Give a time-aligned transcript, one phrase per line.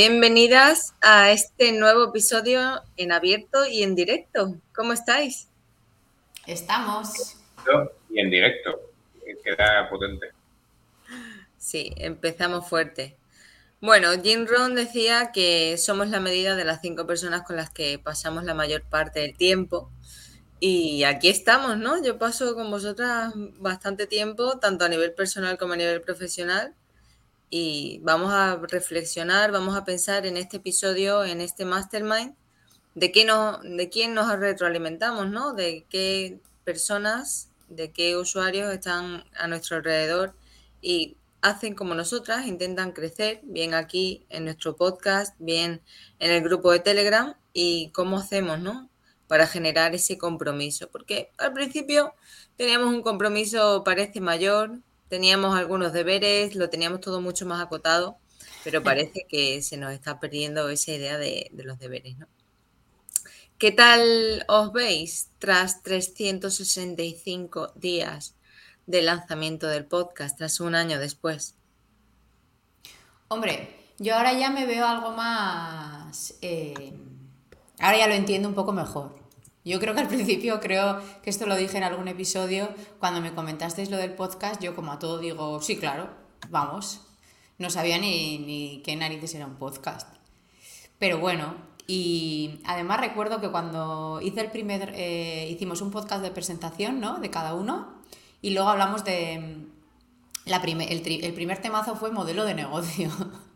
[0.00, 4.54] Bienvenidas a este nuevo episodio en abierto y en directo.
[4.72, 5.48] ¿Cómo estáis?
[6.46, 7.36] Estamos.
[8.08, 8.78] Y en directo.
[9.42, 10.28] Queda potente.
[11.56, 13.16] Sí, empezamos fuerte.
[13.80, 17.98] Bueno, Jim Rohn decía que somos la medida de las cinco personas con las que
[17.98, 19.90] pasamos la mayor parte del tiempo.
[20.60, 22.00] Y aquí estamos, ¿no?
[22.04, 26.76] Yo paso con vosotras bastante tiempo, tanto a nivel personal como a nivel profesional
[27.50, 32.34] y vamos a reflexionar, vamos a pensar en este episodio, en este mastermind,
[32.94, 35.54] de, qué no, de quién nos retroalimentamos, ¿no?
[35.54, 40.34] De qué personas, de qué usuarios están a nuestro alrededor
[40.80, 45.80] y hacen como nosotras, intentan crecer, bien aquí en nuestro podcast, bien
[46.18, 48.90] en el grupo de Telegram y cómo hacemos, ¿no?
[49.28, 50.88] Para generar ese compromiso.
[50.90, 52.14] Porque al principio
[52.56, 58.18] teníamos un compromiso, parece mayor, teníamos algunos deberes, lo teníamos todo mucho más acotado,
[58.64, 62.26] pero parece que se nos está perdiendo esa idea de, los deberes, ¿no?
[63.58, 68.36] ¿Qué tal os veis tras 365 días
[68.86, 71.56] de lanzamiento del podcast, tras un año después?
[73.26, 76.34] Hombre, yo ahora ya me veo algo más...
[76.40, 76.92] Eh,
[77.80, 79.18] ahora ya lo entiendo un poco mejor.
[79.68, 83.34] Yo creo que al principio, creo que esto lo dije en algún episodio, cuando me
[83.34, 86.08] comentasteis lo del podcast, yo como a todo digo, sí, claro,
[86.48, 87.02] vamos.
[87.58, 90.08] No sabía ni, ni qué narices era un podcast.
[90.98, 91.54] Pero bueno,
[91.86, 97.18] y además recuerdo que cuando hice el primer, eh, hicimos un podcast de presentación, ¿no?
[97.18, 98.02] De cada uno,
[98.40, 99.66] y luego hablamos de...
[100.46, 103.10] La el, el primer temazo fue modelo de negocio.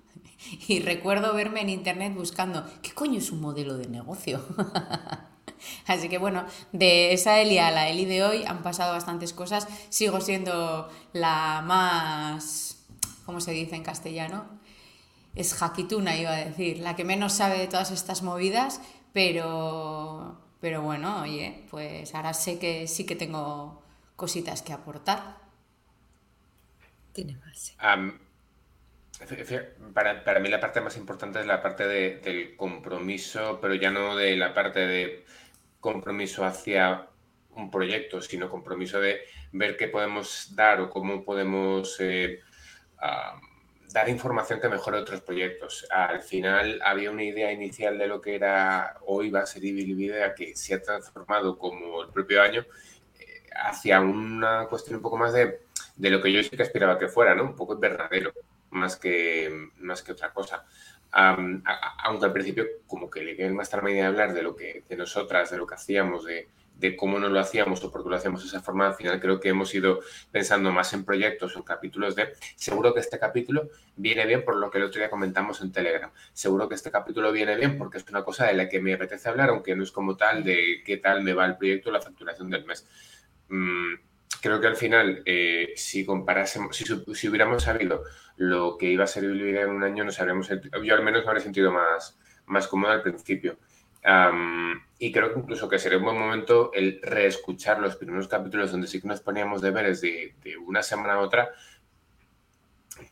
[0.69, 4.45] y recuerdo verme en internet buscando, ¿qué coño es un modelo de negocio?
[5.87, 9.67] Así que bueno, de esa Eli a la Eli de hoy han pasado bastantes cosas.
[9.89, 12.85] Sigo siendo la más,
[13.25, 14.47] ¿cómo se dice en castellano?
[15.35, 18.81] Es jaquituna, iba a decir, la que menos sabe de todas estas movidas,
[19.13, 23.83] pero, pero bueno, oye, pues ahora sé que sí que tengo
[24.17, 25.37] cositas que aportar.
[27.13, 27.75] Tiene más.
[29.93, 33.91] para, para, mí la parte más importante es la parte de, del compromiso, pero ya
[33.91, 35.25] no de la parte de
[35.83, 37.09] compromiso hacia
[37.57, 39.21] un proyecto, sino compromiso de
[39.51, 42.41] ver qué podemos dar o cómo podemos eh,
[43.93, 45.85] dar información que mejore otros proyectos.
[45.91, 50.35] Al final había una idea inicial de lo que era o iba a ser Ibilibidea
[50.35, 52.65] que se ha transformado como el propio año
[53.19, 55.63] eh, hacia una cuestión un poco más de,
[55.97, 57.43] de, lo que yo sí que aspiraba que fuera, ¿no?
[57.43, 58.33] Un poco verdadero,
[58.71, 60.65] más que, más que otra cosa
[61.13, 64.97] aunque al principio como que le quedé más tarde de hablar de lo que de
[64.97, 68.17] nosotras, de lo que hacíamos, de, de, cómo no lo hacíamos o por qué lo
[68.17, 71.59] hacíamos de esa forma, al final creo que hemos ido pensando más en proyectos o
[71.59, 75.11] en capítulos de, seguro que este capítulo viene bien por lo que el otro día
[75.11, 78.69] comentamos en Telegram, seguro que este capítulo viene bien porque es una cosa de la
[78.69, 81.59] que me apetece hablar, aunque no es como tal de qué tal me va el
[81.59, 82.87] proyecto la facturación del mes.
[83.49, 83.97] Mm,
[84.43, 88.03] creo que al final, eh, si comparásemos, si, si, hubiéramos sabido
[88.43, 91.43] lo que iba a ser vivir en un año, nos yo al menos me habría
[91.43, 93.59] sentido más, más cómodo al principio.
[94.99, 98.89] y creo que incluso que sería un buen momento el reescuchar los primeros capítulos donde
[98.89, 101.51] sí que nos poníamos deberes de, de una semana a otra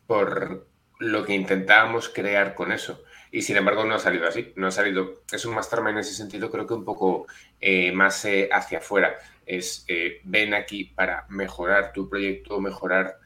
[0.05, 0.67] por
[0.99, 3.03] lo que intentábamos crear con eso.
[3.31, 6.13] Y sin embargo no ha salido así, no ha salido, es un mastermind en ese
[6.13, 7.25] sentido creo que un poco
[7.61, 9.15] eh, más eh, hacia afuera
[9.45, 13.17] es eh, ven aquí para mejorar tu proyecto, mejorar,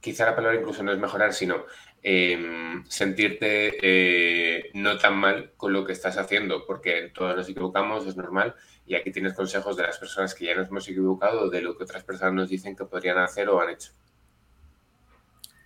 [0.00, 1.64] quizá la palabra incluso no es mejorar, sino
[2.02, 8.06] em, sentirte eh, no tan mal con lo que estás haciendo, porque todos nos equivocamos,
[8.06, 8.54] es normal,
[8.86, 11.84] y aquí tienes consejos de las personas que ya nos hemos equivocado, de lo que
[11.84, 13.92] otras personas nos dicen que podrían hacer o han hecho.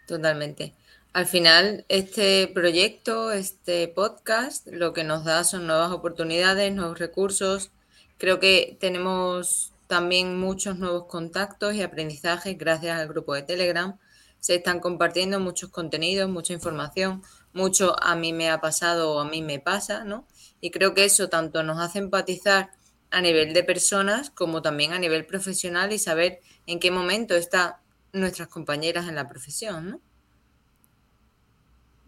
[0.06, 0.74] Totalmente.
[1.12, 7.70] Al final, este proyecto, este podcast, lo que nos da son nuevas oportunidades, nuevos recursos,
[8.18, 13.98] Creo que tenemos también muchos nuevos contactos y aprendizajes gracias al grupo de Telegram.
[14.44, 17.22] Se están compartiendo muchos contenidos, mucha información,
[17.54, 20.26] mucho a mí me ha pasado o a mí me pasa, ¿no?
[20.60, 22.72] Y creo que eso tanto nos hace empatizar
[23.10, 27.76] a nivel de personas como también a nivel profesional y saber en qué momento están
[28.12, 30.00] nuestras compañeras en la profesión, ¿no?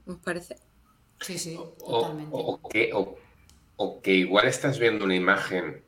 [0.07, 0.57] ¿Os parece?
[1.21, 2.37] Sí, sí, totalmente.
[3.79, 5.83] o que igual estás viendo una imagen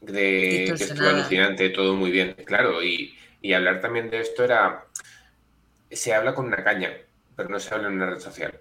[0.00, 3.14] de que estuvo alucinante, todo muy bien, claro, y,
[3.54, 4.86] hablar también de esto era,
[5.90, 6.90] se habla con una caña,
[7.36, 8.60] pero no se habla en una red social.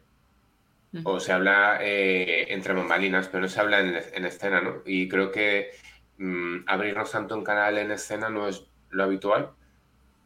[1.03, 4.81] O se habla eh, entre bambalinas, pero no se habla en, escena, ¿no?
[4.85, 5.71] Y creo que
[6.17, 9.51] mm, abrirnos tanto un canal en escena no es lo habitual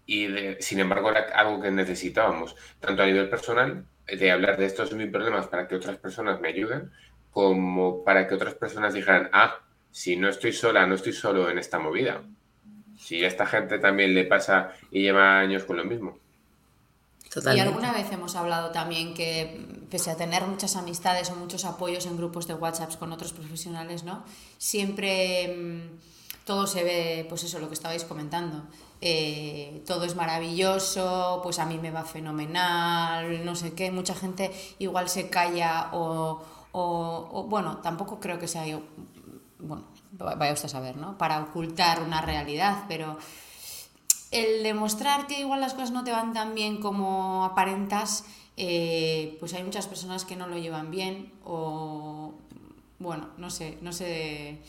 [0.10, 0.28] y
[0.60, 5.12] sin embargo era algo que necesitábamos, tanto a nivel personal de hablar de estos mis
[5.12, 6.92] problemas para que otras personas me ayuden,
[7.30, 9.60] como para que otras personas dijeran, ah,
[9.92, 12.24] si no estoy sola, no estoy solo en esta movida.
[12.98, 16.18] Si a esta gente también le pasa y lleva años con lo mismo.
[17.54, 22.06] Y alguna vez hemos hablado también que, pese a tener muchas amistades o muchos apoyos
[22.08, 24.24] en grupos de WhatsApp con otros profesionales, ¿no?
[24.58, 28.64] Siempre mm, todo se ve, pues eso, lo que estabais comentando.
[29.02, 33.92] Eh, todo es maravilloso, pues a mí me va fenomenal, no sé qué.
[33.92, 36.42] Mucha gente igual se calla o,
[36.72, 38.66] o, bueno, tampoco creo que sea
[39.60, 41.18] bueno, vaya usted a saber, ¿no?
[41.18, 43.18] Para ocultar una realidad, pero
[44.32, 48.26] el demostrar que igual las cosas no te van tan bien como aparentas,
[48.58, 52.34] eh, pues hay muchas personas que no lo llevan bien o,
[53.00, 54.60] bueno, no sé, no sé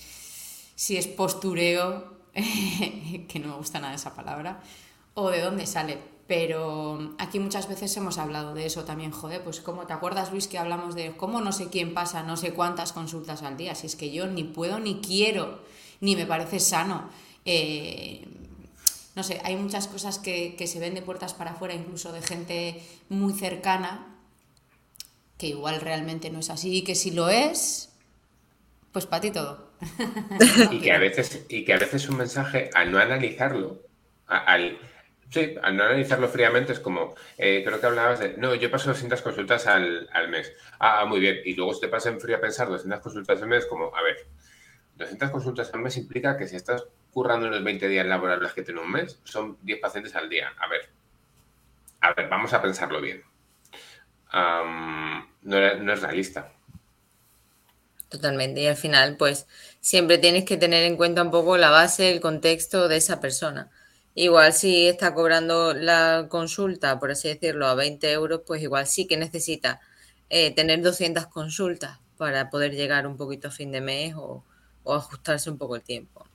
[0.74, 4.60] si es postureo, que no me gusta nada esa palabra,
[5.14, 5.98] o de dónde sale.
[6.26, 10.46] Pero aquí muchas veces hemos hablado de eso también, joder, pues como te acuerdas Luis
[10.46, 13.88] que hablamos de cómo no sé quién pasa no sé cuántas consultas al día, si
[13.88, 15.58] es que yo ni puedo ni quiero,
[16.00, 17.08] ni me parece sano.
[17.44, 18.24] Eh,
[19.14, 22.82] no sé, hay muchas cosas que, se ven de puertas para afuera, incluso de gente
[23.08, 24.06] muy cercana,
[25.38, 27.90] que igual realmente no es así y que si lo es,
[28.92, 29.70] pues para ti todo.
[30.70, 33.82] y, que a veces, y que a veces un mensaje, al no analizarlo,
[34.26, 34.78] al,
[35.30, 38.90] sí, al no analizarlo fríamente, es como, eh, creo que hablabas de, no, yo paso
[38.90, 40.52] 200 consultas al, mes.
[40.78, 41.38] Ah, muy bien.
[41.44, 44.02] Y luego se te pasa en frío a pensar 200 consultas al mes, como, a
[44.02, 44.26] ver,
[45.00, 48.62] 200 consultas al mes implica que si estás currando en los 20 días laborables que
[48.62, 50.52] tiene un mes, son 10 pacientes al día.
[50.58, 50.90] A ver,
[52.00, 53.22] a ver, vamos a pensarlo bien.
[54.32, 56.52] no, es realista.
[58.10, 58.60] Totalmente.
[58.60, 59.46] Y al final, pues
[59.80, 63.70] siempre tienes que tener en cuenta un poco la base, el contexto de esa persona.
[64.14, 69.06] Igual si está cobrando la consulta, por así decirlo, a 20 euros, pues igual sí
[69.06, 69.80] que necesita
[70.28, 74.14] eh, tener 200 consultas para poder llegar un poquito a fin de mes
[74.90, 76.26] o ajustarse un poco el tiempo.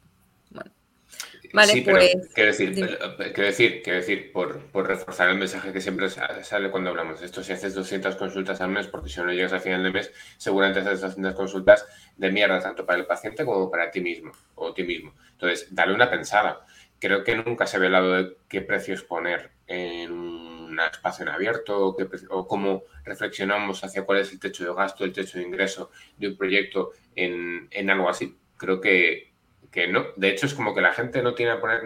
[1.53, 5.71] Vale, sí, pero pues, quiero decir, quiero decir, quiero decir por, por, reforzar el mensaje
[5.71, 9.21] que siempre sale cuando hablamos de esto, si haces 200 consultas al mes, porque si
[9.21, 11.85] no llegas al final de mes, seguramente haces 200 consultas
[12.17, 15.13] de mierda, tanto para el paciente como para ti mismo o ti mismo.
[15.31, 16.65] Entonces, dale una pensada.
[16.99, 21.87] Creo que nunca se había hablado de qué precios poner en un espacio en abierto
[21.87, 21.97] o,
[22.31, 26.27] o cómo reflexionamos hacia cuál es el techo de gasto, el techo de ingreso de
[26.29, 28.37] un proyecto en, en algo así.
[28.57, 29.35] Creo que
[29.75, 31.81] que no, de hecho es como que la gente no tiene a poner,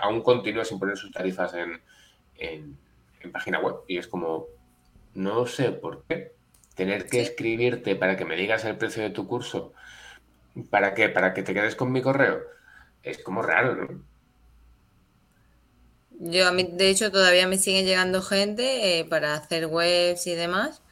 [0.00, 1.80] aún continúa sin poner sus tarifas en,
[2.36, 2.78] en,
[3.32, 4.46] página web y es como,
[5.14, 6.32] no sé por qué,
[6.76, 9.72] tener que escribirte para que me digas el precio de tu curso,
[10.70, 11.08] ¿para qué?
[11.08, 12.40] ¿Para que te quedes con mi correo?
[13.02, 14.00] Es como raro, ¿no?
[16.20, 20.34] Yo a mí, de hecho, todavía me sigue llegando gente eh, para hacer webs y
[20.34, 20.83] demás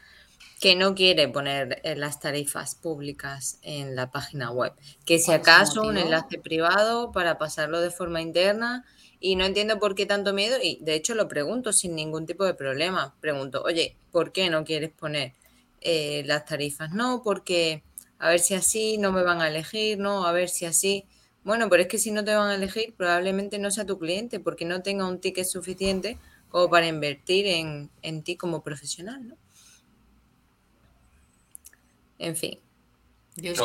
[0.63, 4.73] que no quiere poner eh, las tarifas públicas en la página web,
[5.05, 8.85] que si acaso un enlace privado para pasarlo de forma interna
[9.19, 12.45] y no entiendo por qué tanto miedo y de hecho lo pregunto sin ningún tipo
[12.45, 13.13] de problema.
[13.21, 15.33] Pregunto, oye, ¿por qué no quieres poner
[15.81, 16.93] eh, las tarifas?
[16.93, 17.83] No, porque
[18.21, 21.07] a ver si así no me van a elegir, no, a ver si así.
[21.43, 24.39] Bueno, pero es que si no te van a elegir, probablemente no sea tu cliente
[24.39, 26.19] porque no tenga un ticket suficiente
[26.51, 29.42] como para invertir en, en ti como profesional, ¿no?
[32.23, 32.59] En fin.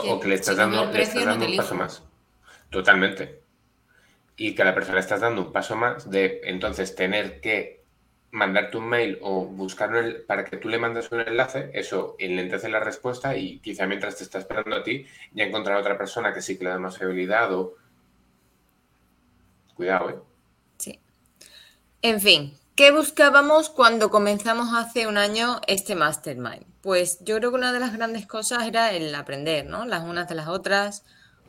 [0.03, 2.03] o que le estás dando, un paso más.
[2.71, 3.41] Totalmente.
[4.35, 7.83] Y que a la persona le estás dando un paso más de entonces tener que
[8.31, 12.67] mandarte un mail o buscar el, para que tú le mandes un enlace, eso enlentece
[12.67, 16.33] la respuesta y quizá mientras te está esperando a ti ya encontrar a otra persona
[16.33, 17.75] que sí que le da más fiabilidad o...
[19.75, 20.15] Cuidado, ¿eh?
[20.79, 20.99] Sí.
[22.01, 26.63] En fin, ¿qué buscábamos cuando comenzamos hace un año este mastermind?
[26.81, 29.84] Pues yo creo que una de las grandes cosas era el aprender, ¿no?
[29.86, 31.03] Las unas de las otras,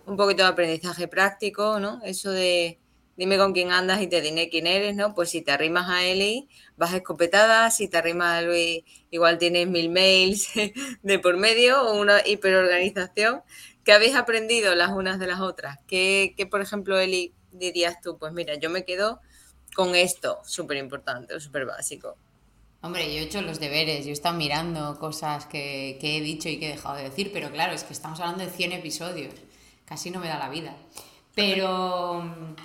[0.06, 2.00] un poquito de aprendizaje práctico, ¿no?
[2.02, 2.80] Eso de
[3.18, 5.14] dime con quién andas y te diré quién eres, ¿no?
[5.14, 9.68] Pues si te arrimas a Eli, vas escopetada, si te arrimas a Luis, igual tienes
[9.68, 10.48] mil mails
[11.02, 13.42] de por medio o una hiperorganización.
[13.84, 15.76] ¿Qué habéis aprendido las unas de las otras?
[15.86, 18.16] ¿Qué, qué por ejemplo, Eli, dirías tú?
[18.16, 19.20] Pues mira, yo me quedo
[19.74, 22.16] con esto, súper importante, súper básico.
[22.80, 26.58] Hombre, yo he hecho los deberes, yo he estado mirando cosas que, he dicho y
[26.58, 29.34] que he dejado de decir, pero claro, es que estamos hablando de 100 episodios,
[29.84, 30.76] casi no me da la vida.
[31.34, 32.56] Pero...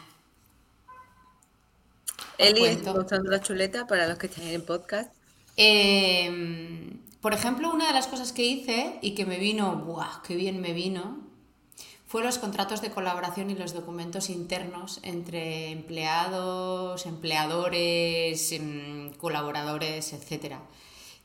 [2.37, 5.11] Eli, mostrando la chuleta para los que están en el podcast.
[5.55, 10.21] Em, por ejemplo, una de las cosas que hice y que me vino, ¡buah!
[10.27, 11.32] ¡Qué bien me vino!
[12.13, 20.57] Fue los contratos de colaboración y los documentos internos entre empleados, empleadores, em, colaboradores, etc.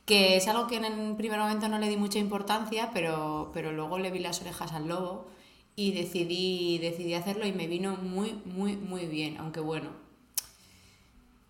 [0.07, 3.71] que es algo que en el primer momento no le di mucha importancia, pero, pero
[3.71, 5.27] luego le vi las orejas al lobo
[5.75, 9.91] y decidí, decidí hacerlo y me vino muy, muy, muy bien, aunque bueno,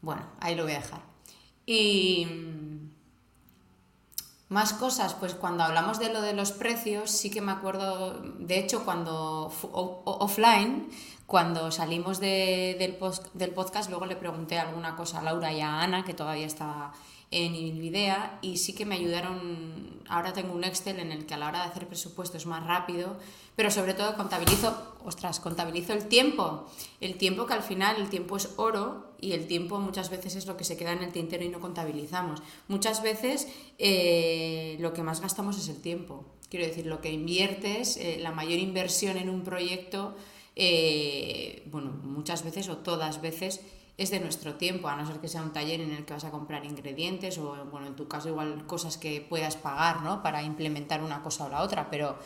[0.01, 1.01] bueno, ahí lo voy a dejar.
[1.65, 2.27] Y
[4.49, 8.59] más cosas, pues cuando hablamos de lo de los precios, sí que me acuerdo, de
[8.59, 10.89] hecho, cuando offline,
[11.27, 12.97] cuando salimos del,
[13.33, 16.93] del podcast, luego le pregunté alguna cosa a Laura y a Ana, que todavía estaba
[17.31, 21.37] en Ilvidea y sí que me ayudaron, ahora tengo un Excel en el que a
[21.37, 23.17] la hora de hacer presupuesto es más rápido,
[23.55, 26.65] pero sobre todo contabilizo, ostras, contabilizo el tiempo,
[27.01, 30.47] el tiempo que al final el tiempo es oro y el tiempo muchas veces es
[30.47, 32.41] lo que se queda en el tintero y no contabilizamos.
[32.67, 37.97] Muchas veces eh, lo que más gastamos es el tiempo, quiero decir, lo que inviertes,
[37.97, 40.15] eh, la mayor inversión en un proyecto,
[40.55, 43.61] eh, bueno, muchas veces o todas veces
[43.99, 46.23] es de nuestro tiempo, a no ser que sea un taller en el que vas
[46.23, 50.23] a comprar ingredientes o, bueno, en tu caso igual cosas que puedas pagar, ¿no?
[50.23, 52.17] Para implementar una cosa o la otra, pero,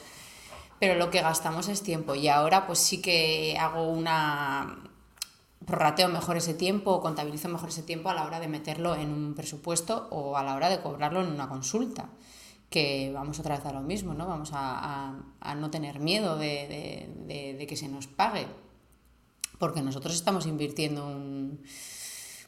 [0.79, 4.83] pero lo que gastamos es tiempo y ahora pues sí que hago una
[5.65, 9.11] prorrateo mejor ese tiempo o contabilizo mejor ese tiempo a la hora de meterlo en
[9.11, 12.09] un presupuesto o a la hora de cobrarlo en una consulta
[12.69, 14.27] que vamos otra vez a lo mismo, ¿no?
[14.27, 15.13] Vamos a,
[15.55, 18.45] no tener miedo de que se nos pague
[19.57, 21.19] porque nosotros estamos invirtiendo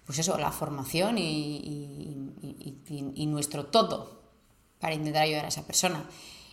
[0.05, 2.15] pues eso, la formación y,
[3.27, 4.21] nuestro todo
[4.79, 6.07] para intentar ayudar a esa persona.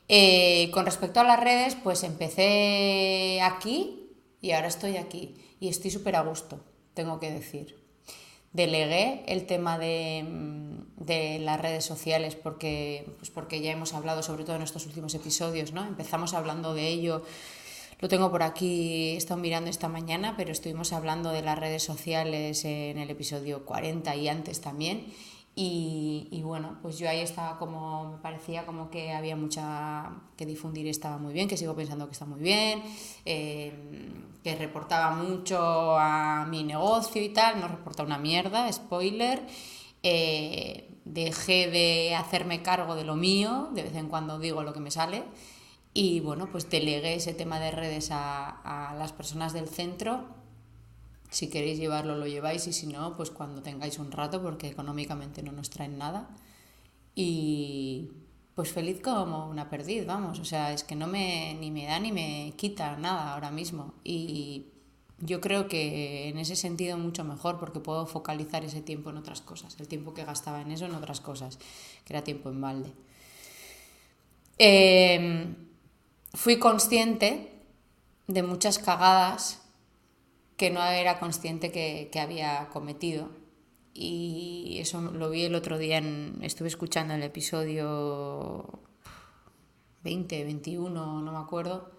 [0.09, 5.90] Eh, con respecto a las redes, pues empecé aquí y ahora estoy aquí y estoy
[5.90, 7.80] súper a gusto, tengo que decir.
[8.52, 10.25] Delegué el tema de,
[10.97, 15.14] de, las redes sociales porque, pues porque ya hemos hablado, sobre todo en estos últimos
[15.14, 15.87] episodios, ¿no?
[15.87, 17.23] Empezamos hablando de ello
[18.02, 21.85] lo tengo por aquí, he estado mirando esta mañana, pero estuvimos hablando de las redes
[21.85, 25.06] sociales en el episodio 40 y antes también.
[25.54, 30.88] Y, bueno, pues yo ahí estaba como, me parecía como que había mucha que difundir,
[30.88, 32.82] estaba muy bien, que sigo pensando que está muy bien,
[33.25, 33.73] eh,
[34.42, 39.47] que reportaba mucho a mi negocio y tal, no reporta una mierda, spoiler.
[40.02, 44.80] Eh, dejé de hacerme cargo de lo mío, de vez en cuando digo lo que
[44.80, 45.23] me sale
[45.94, 50.25] y bueno, pues delegué ese tema de redes a, a las personas del centro.
[51.30, 55.42] Si queréis llevarlo, lo lleváis y si no, pues cuando tengáis un rato, porque económicamente
[55.42, 56.28] no nos traen nada.
[57.14, 58.11] Y
[58.54, 60.38] pues feliz como una perdiz, vamos.
[60.38, 63.94] O sea, es que no me ni me da ni me quita nada ahora mismo.
[64.04, 64.66] Y
[65.18, 69.40] yo creo que en ese sentido mucho mejor porque puedo focalizar ese tiempo en otras
[69.40, 71.58] cosas, el tiempo que gastaba en eso en otras cosas,
[72.04, 72.92] que era tiempo en balde.
[74.58, 75.54] Eh,
[76.34, 77.52] fui consciente
[78.26, 79.60] de muchas cagadas
[80.56, 83.30] que no era consciente que, había cometido.
[83.94, 88.80] Y eso lo vi el otro día, en, estuve escuchando el episodio
[90.02, 91.90] 20, 21, no me acuerdo,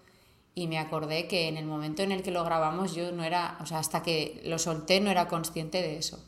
[0.56, 3.58] y me acordé que en el momento en el que lo grabamos yo no era,
[3.60, 6.24] o sea, hasta que lo solté no era consciente de eso.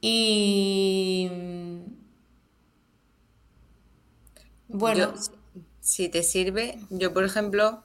[0.00, 1.28] Y...
[4.68, 5.14] Bueno
[5.88, 7.82] si te sirve, yo por ejemplo,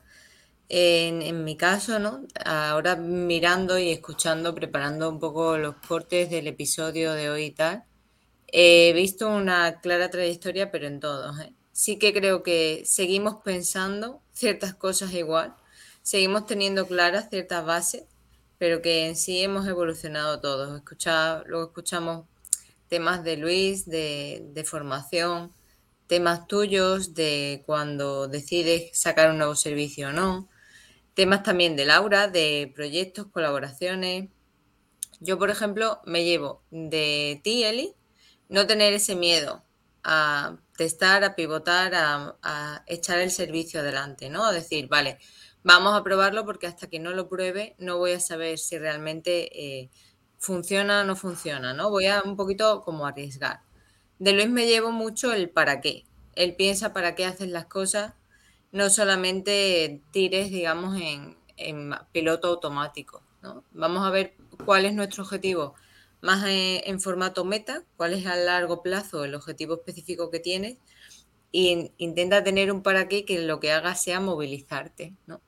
[0.68, 2.26] en, mi caso, ¿no?
[2.46, 7.86] Ahora mirando y escuchando, preparando un poco los cortes del episodio de hoy y tal,
[8.48, 11.40] he visto una clara trayectoria, pero en todos.
[11.40, 11.54] ¿eh?
[11.72, 15.56] Sí que creo que seguimos pensando ciertas cosas igual,
[16.02, 18.04] seguimos teniendo claras ciertas bases,
[18.58, 20.76] pero que en sí hemos evolucionado todos.
[20.76, 22.26] Escuchado, luego escuchamos
[22.90, 25.54] temas de Luis, de, de formación,
[26.14, 30.48] temas tuyos de cuando decides sacar un nuevo servicio o no,
[31.16, 34.30] temas también de Laura, de proyectos, colaboraciones.
[35.22, 37.96] Yo, por ejemplo, me llevo de ti, Eli,
[38.48, 39.64] no tener ese miedo
[40.04, 44.46] a testar, a pivotar, a, echar el servicio adelante, ¿no?
[44.46, 45.18] A decir, vale,
[45.64, 49.50] vamos a probarlo porque hasta que no lo pruebe no voy a saber si realmente
[49.60, 49.90] eh,
[50.38, 51.90] funciona o no funciona, ¿no?
[51.90, 53.62] Voy a un poquito como arriesgar.
[54.24, 56.06] De Luis me llevo mucho el para qué.
[56.36, 58.14] Él piensa para qué haces las cosas,
[58.72, 61.36] no solamente tires, digamos, en,
[62.14, 63.22] piloto automático.
[63.42, 63.66] ¿no?
[63.74, 65.76] Vamos a ver cuál es nuestro objetivo
[66.22, 70.78] más en, formato meta, cuál es a largo plazo el objetivo específico que tienes
[71.52, 75.18] e intenta tener un para qué que lo que haga sea movilizarte.
[75.28, 75.42] ¿no?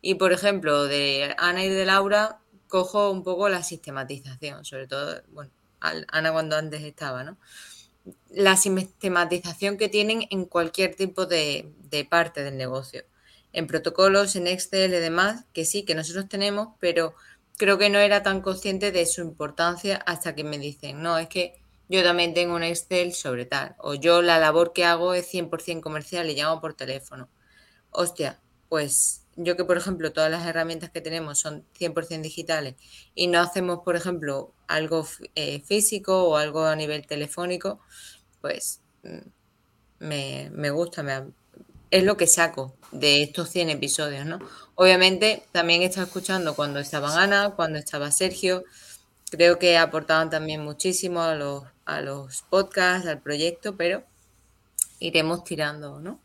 [0.00, 5.20] Y por ejemplo, de Ana y de Laura cojo un poco la sistematización, sobre todo,
[5.28, 5.50] bueno,
[5.80, 7.36] Ana cuando antes estaba, ¿no?
[8.30, 11.72] La sistematización que tienen en cualquier tipo de,
[12.10, 13.04] parte del negocio.
[13.52, 17.14] En protocolos, en Excel y demás, que sí, que nosotros tenemos, pero
[17.56, 21.28] creo que no era tan consciente de su importancia hasta que me dicen, no, es
[21.28, 23.76] que yo también tengo un Excel sobre tal.
[23.78, 27.28] O yo la labor que hago es 100% comercial y llamo por teléfono.
[27.90, 32.74] Hostia, pues yo que por ejemplo todas las herramientas que tenemos son 100% digitales
[33.14, 37.80] y no hacemos por ejemplo algo eh, físico o algo a nivel telefónico,
[38.40, 39.18] pues mm,
[40.00, 41.32] me, me gusta, me,
[41.90, 44.40] es lo que saco de estos 100 episodios, ¿no?
[44.74, 48.64] Obviamente también he estado escuchando cuando estaba Ana, cuando estaba Sergio,
[49.30, 54.04] creo que aportaban también muchísimo a los, a los podcasts, al proyecto, pero
[54.98, 56.20] iremos tirando, ¿no?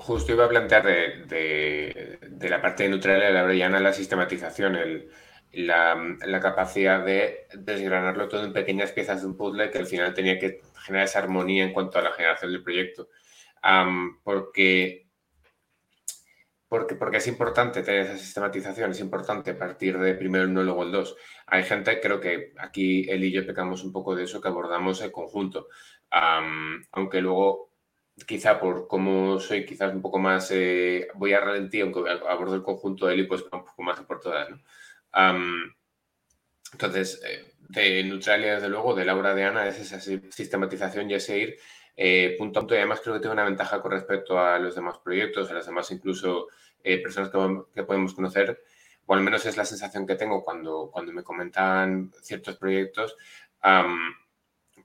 [0.00, 4.78] Justo iba a plantear de, la parte de Neutralia la Brellana la sistematización,
[5.52, 10.14] la, la, capacidad de desgranarlo todo en pequeñas piezas de un puzzle que al final
[10.14, 13.08] tenía que generar esa armonía en cuanto a la generación del proyecto.
[14.24, 15.06] porque,
[16.66, 20.82] porque, porque es importante tener esa sistematización, es importante partir de primero el 1 luego
[20.82, 21.16] el 2.
[21.46, 25.02] Hay gente, creo que aquí él y yo pecamos un poco de eso, que abordamos
[25.02, 25.68] el conjunto.
[26.10, 27.69] aunque luego,
[28.26, 32.62] quizá por cómo soy quizás un poco más, eh, voy a ralentí, aunque abordo el
[32.62, 34.48] conjunto, él y pues un poco más por todas.
[36.72, 41.38] entonces, eh, de Neutralia, desde luego, de Laura de Ana, es esa sistematización y ese
[41.38, 41.58] ir
[41.96, 42.74] eh, punto a punto.
[42.74, 45.66] Y además creo que tiene una ventaja con respecto a los demás proyectos, a las
[45.66, 46.48] demás incluso
[46.82, 47.30] eh, personas
[47.74, 48.62] que, podemos conocer,
[49.06, 53.16] o al menos es la sensación que tengo cuando, cuando me comentan ciertos proyectos.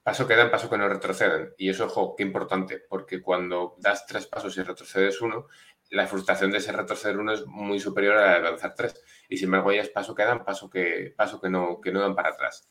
[0.06, 1.52] Paso que dan, paso que no retroceden.
[1.58, 5.48] Y eso, ojo, qué importante, porque cuando das tres pasos y retrocedes uno,
[5.90, 9.02] la frustración de ese retroceder uno es muy superior a la de avanzar tres.
[9.28, 12.14] Y sin embargo, es paso que dan, paso que, paso que, no, que no dan
[12.14, 12.70] para atrás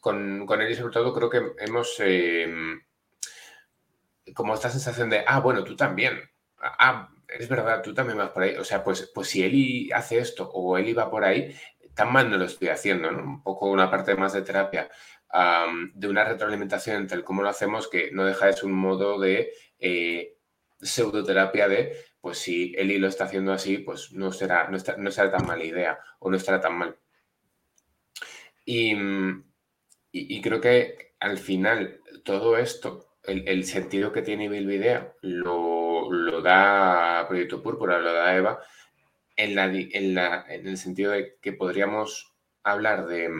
[0.00, 2.80] con, con él y sobre todo creo que hemos em,
[4.34, 6.18] como esta sensación de, ah, bueno, tú también.
[6.58, 8.56] Ah, es verdad, tú también vas por ahí.
[8.56, 11.54] O sea, pues, pues si Eli hace esto o Eli va por ahí,
[11.98, 13.24] tan mal no lo estoy haciendo, ¿no?
[13.24, 14.88] Un poco una parte más de terapia,
[15.94, 19.18] de una retroalimentación entre el cómo lo hacemos que no deja de ser un modo
[19.18, 20.36] de eh,
[20.80, 25.32] pseudoterapia de, pues si Eli lo está haciendo así, pues no será, no, no será
[25.32, 26.96] tan mala idea o no estará tan mal.
[28.64, 28.94] Y,
[30.40, 37.60] creo que al final todo esto, el, sentido que tiene Bilbidea, lo, lo da Proyecto
[37.60, 38.60] Púrpura, lo da Eva,
[39.38, 43.30] en, la, en, la, en el sentido de que podríamos hablar de,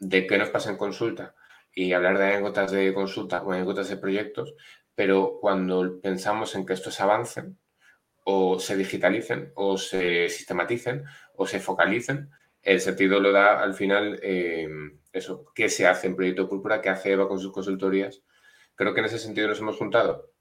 [0.00, 1.34] de qué nos pasa en consulta
[1.72, 4.54] y hablar de anécdotas de consulta o anécdotas de proyectos,
[4.94, 7.58] pero cuando pensamos en que estos avancen
[8.24, 12.30] o se digitalicen o se sistematicen o se focalicen,
[12.62, 14.66] el sentido lo da al final eh,
[15.12, 18.22] eso, qué se hace en Proyecto Púrpura, qué hace Eva con sus consultorías.
[18.74, 20.32] Creo que en ese sentido nos hemos juntado.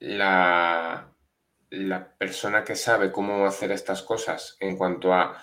[0.00, 1.13] la,
[1.74, 5.42] la persona que sabe cómo hacer estas cosas en cuanto a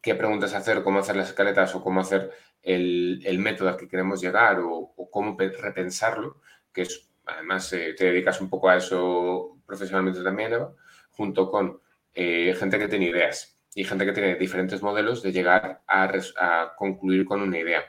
[0.00, 2.30] qué preguntas hacer, cómo hacer las escaletas o cómo hacer
[2.62, 6.40] el, método al que queremos llegar o, cómo repensarlo,
[6.72, 10.74] que es, además eh, te dedicas un poco a eso profesionalmente también, Eva,
[11.10, 11.80] junto con
[12.14, 17.24] eh, gente que tiene ideas y gente que tiene diferentes modelos de llegar a, concluir
[17.24, 17.84] con una idea.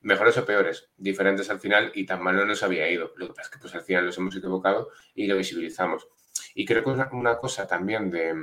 [0.00, 3.12] Mejores o peores, diferentes al final y tan mal no nos había ido.
[3.16, 6.08] Lo que pasa es que pues, al final nos hemos equivocado y lo visibilizamos.
[6.58, 8.34] Y creo que una, cosa también de,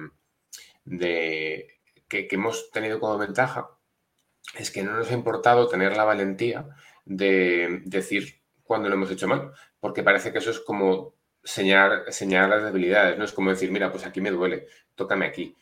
[0.85, 3.71] de que, que, hemos tenido como ventaja
[4.55, 6.69] es que no nos ha importado tener la valentía
[7.05, 12.49] de decir cuando lo hemos hecho mal, porque parece que eso es como señalar, señalar
[12.49, 15.57] las debilidades, no es como decir, mira, pues aquí me duele, tócame aquí.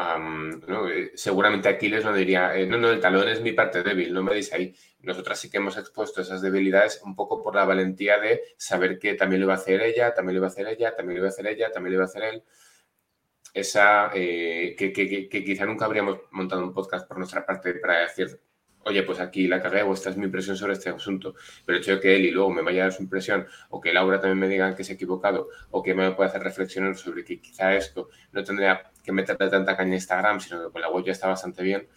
[0.00, 4.22] Eh, seguramente Aquiles no diría, eh, no, no, el talón es mi parte débil, no
[4.22, 4.74] me deis ahí.
[5.00, 9.14] Nosotras sí que hemos expuesto esas debilidades un poco por la valentía de saber que
[9.14, 11.28] también lo va a hacer ella, también lo va a hacer ella, también lo va
[11.28, 12.44] a hacer ella, también lo va a hacer él.
[13.52, 18.02] Esa, eh, que, que, que, quizá nunca habríamos montado un podcast por nuestra parte para
[18.02, 18.40] decir,
[18.84, 21.34] oye, pues aquí la cagué o esta es mi impresión sobre este asunto.
[21.64, 23.80] Pero el hecho de que él y luego me vaya a dar su impresión o
[23.80, 26.96] que Laura también me diga que se ha equivocado o que me pueda hacer reflexionar
[26.96, 30.80] sobre que quizá esto no tendría que meterle tanta caña a Instagram, sino que con
[30.80, 31.88] la web ya está bastante bien,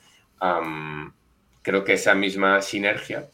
[1.62, 3.30] creo que esa misma sinergia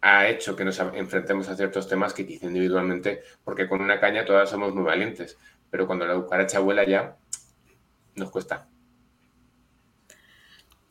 [0.00, 4.24] ha hecho que nos enfrentemos a ciertos temas que quizá individualmente, porque con una caña
[4.24, 5.36] todas somos muy valientes,
[5.70, 7.16] pero cuando la cucaracha vuela ya,
[8.14, 8.68] nos cuesta.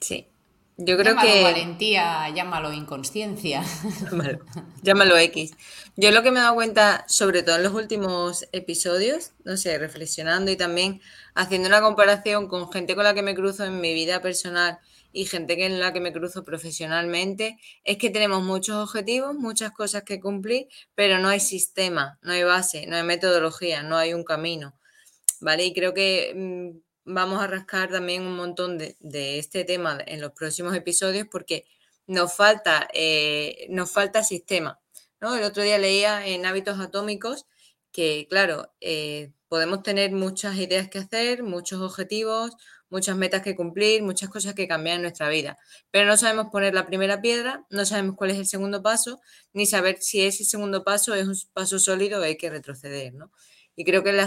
[0.01, 0.27] Sí,
[0.77, 1.43] yo creo llámalo que.
[1.43, 3.63] valentía, llámalo inconsciencia.
[4.83, 5.53] Llámalo, X.
[5.95, 9.77] Yo lo que me he dado cuenta, sobre todo en los últimos episodios, no sé,
[9.77, 11.01] reflexionando y también
[11.33, 14.79] haciendo una comparación con gente con la que me cruzo en mi vida personal
[15.13, 20.03] y gente con la que me cruzo profesionalmente, es que tenemos muchos objetivos, muchas cosas
[20.03, 24.25] que cumplir, pero no hay sistema, no hay base, no hay metodología, no hay un
[24.25, 24.75] camino.
[25.39, 25.65] ¿Vale?
[25.65, 28.95] Y creo que mm, vamos a rascar también un montón de,
[29.39, 31.65] este tema en los próximos episodios porque
[32.07, 34.79] nos falta, eh, nos falta sistema.
[35.21, 35.35] ¿no?
[35.35, 37.45] El otro día leía en Hábitos Atómicos
[37.91, 42.57] que, claro, eh, podemos tener muchas ideas que hacer, muchos objetivos,
[42.89, 45.57] muchas metas que cumplir, muchas cosas que cambiar en nuestra vida,
[45.91, 49.21] pero no sabemos poner la primera piedra, no sabemos cuál es el segundo paso,
[49.53, 53.31] ni saber si ese segundo paso es un paso sólido o hay que retroceder, ¿no?
[53.75, 54.17] Y creo que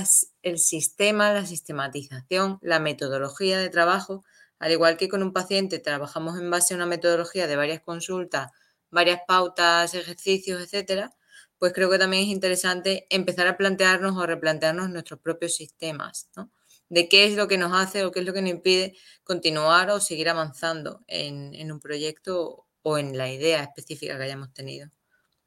[0.43, 4.25] el sistema, la sistematización, la metodología de trabajo,
[4.59, 8.51] al igual que con un paciente trabajamos en base a una metodología de varias consultas,
[8.91, 11.15] varias pautas, ejercicios, etcétera,
[11.59, 16.51] pues creo que también es interesante empezar a plantearnos o replantearnos nuestros propios sistemas, ¿no?
[16.89, 19.91] De qué es lo que nos hace o qué es lo que nos impide continuar
[19.91, 24.91] o seguir avanzando en, un proyecto o en la idea específica que hayamos tenido,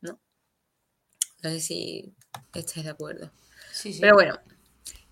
[0.02, 0.20] ¿no?
[1.42, 2.14] No sé si
[2.54, 3.32] estáis de acuerdo.
[4.00, 4.40] Pero bueno,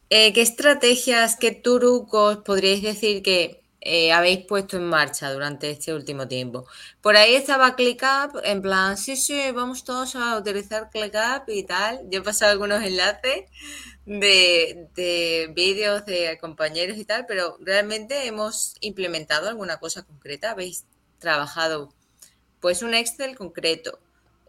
[0.09, 5.93] eh, ¿qué estrategias, qué trucos podríais decir que eh, habéis puesto en marcha durante este
[5.93, 6.67] último tiempo.
[7.01, 12.01] Por ahí estaba ClickUp, en plan, sí, sí, vamos todos a utilizar ClickUp y tal.
[12.09, 13.45] Yo he pasado algunos enlaces
[14.05, 20.51] de, de vídeos de compañeros y tal, pero realmente hemos implementado alguna cosa concreta.
[20.51, 20.85] Habéis
[21.19, 21.93] trabajado
[22.59, 23.99] pues un Excel concreto,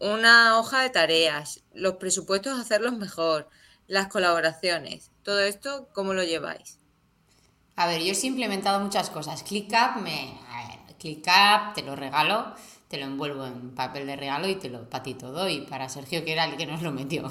[0.01, 3.49] una hoja de tareas, los presupuestos hacerlos mejor,
[3.91, 5.11] las colaboraciones.
[5.25, 6.79] Todo esto, ¿cómo lo lleváis?
[7.75, 9.43] A ver, yo he implementado muchas cosas.
[9.43, 10.39] ClickUp me.
[10.49, 12.55] A ver, ClickUp te lo regalo,
[12.87, 15.49] te lo envuelvo en papel de regalo y te lo para ti todo.
[15.49, 17.29] Y para Sergio, que era el que nos lo metió.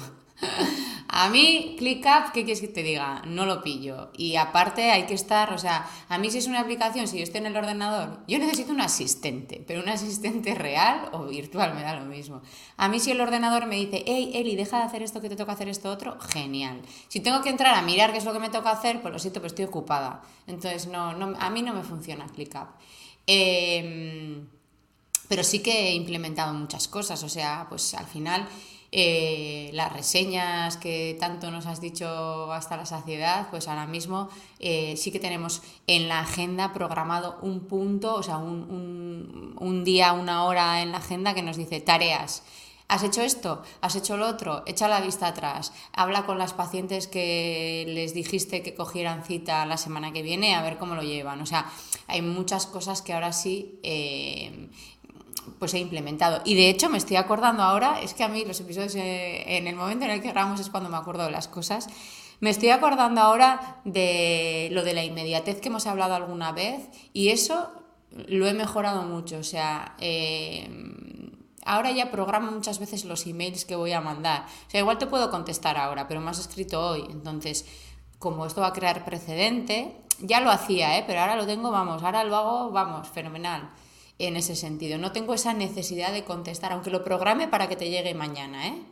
[1.12, 3.22] A mí, ClickUp, ¿qué quieres que te diga?
[3.26, 4.10] No lo pillo.
[4.16, 7.24] Y aparte hay que estar, o sea, a mí si es una aplicación, si yo
[7.24, 11.82] estoy en el ordenador, yo necesito un asistente, pero un asistente real o virtual me
[11.82, 12.42] da lo mismo.
[12.76, 15.34] A mí si el ordenador me dice, hey, Eli, deja de hacer esto que te
[15.34, 16.80] toca hacer esto otro, genial.
[17.08, 19.18] Si tengo que entrar a mirar qué es lo que me toca hacer, pues lo
[19.18, 20.22] siento, pues estoy ocupada.
[20.46, 22.68] Entonces, no, no a mí no me funciona ClickUp.
[23.26, 24.46] Em,
[25.28, 28.48] pero sí que he implementado muchas cosas, o sea, pues al final
[28.92, 34.96] eh, las reseñas que tanto nos has dicho hasta la saciedad, pues ahora mismo eh,
[34.96, 40.44] sí que tenemos en la agenda programado un punto, o sea, un, un, día, una
[40.44, 42.42] hora en la agenda que nos dice tareas.
[42.88, 43.62] ¿Has hecho esto?
[43.80, 44.64] ¿Has hecho lo otro?
[44.66, 45.72] Echa la vista atrás.
[45.92, 50.62] Habla con las pacientes que les dijiste que cogieran cita la semana que viene a
[50.62, 51.40] ver cómo lo llevan.
[51.40, 51.70] O sea,
[52.08, 54.68] hay muchas cosas que ahora sí eh,
[55.58, 56.40] pues he implementado.
[56.44, 59.66] Y de hecho me estoy acordando ahora, es que a mí los episodios eh, en
[59.66, 61.88] el momento en el que grabamos es cuando me acuerdo de las cosas.
[62.40, 67.28] Me estoy acordando ahora de lo de la inmediatez que hemos hablado alguna vez y
[67.28, 67.70] eso
[68.10, 69.38] lo he mejorado mucho.
[69.38, 70.70] O sea, eh,
[71.64, 74.46] ahora ya programo muchas veces los emails que voy a mandar.
[74.66, 77.06] O sea, igual te puedo contestar ahora, pero me has escrito hoy.
[77.10, 77.66] Entonces,
[78.18, 81.04] como esto va a crear precedente, ya lo hacía, ¿eh?
[81.06, 83.70] pero ahora lo tengo, vamos, ahora lo hago, vamos, fenomenal
[84.26, 84.98] en ese sentido.
[84.98, 88.82] No tengo esa necesidad de contestar, aunque lo programe para que te llegue mañana, ¿eh?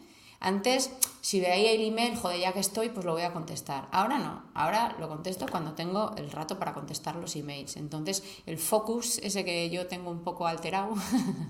[0.40, 3.88] Antes, si veía el email, joder, ya que estoy, pues lo voy a contestar.
[3.90, 7.76] Ahora no, ahora lo contesto cuando tengo el rato para contestar los emails.
[7.76, 10.94] Entonces, el focus, ese que yo tengo un poco alterado,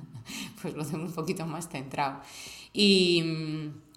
[0.62, 2.22] pues lo tengo un poquito más centrado.
[2.72, 3.87] Y mm,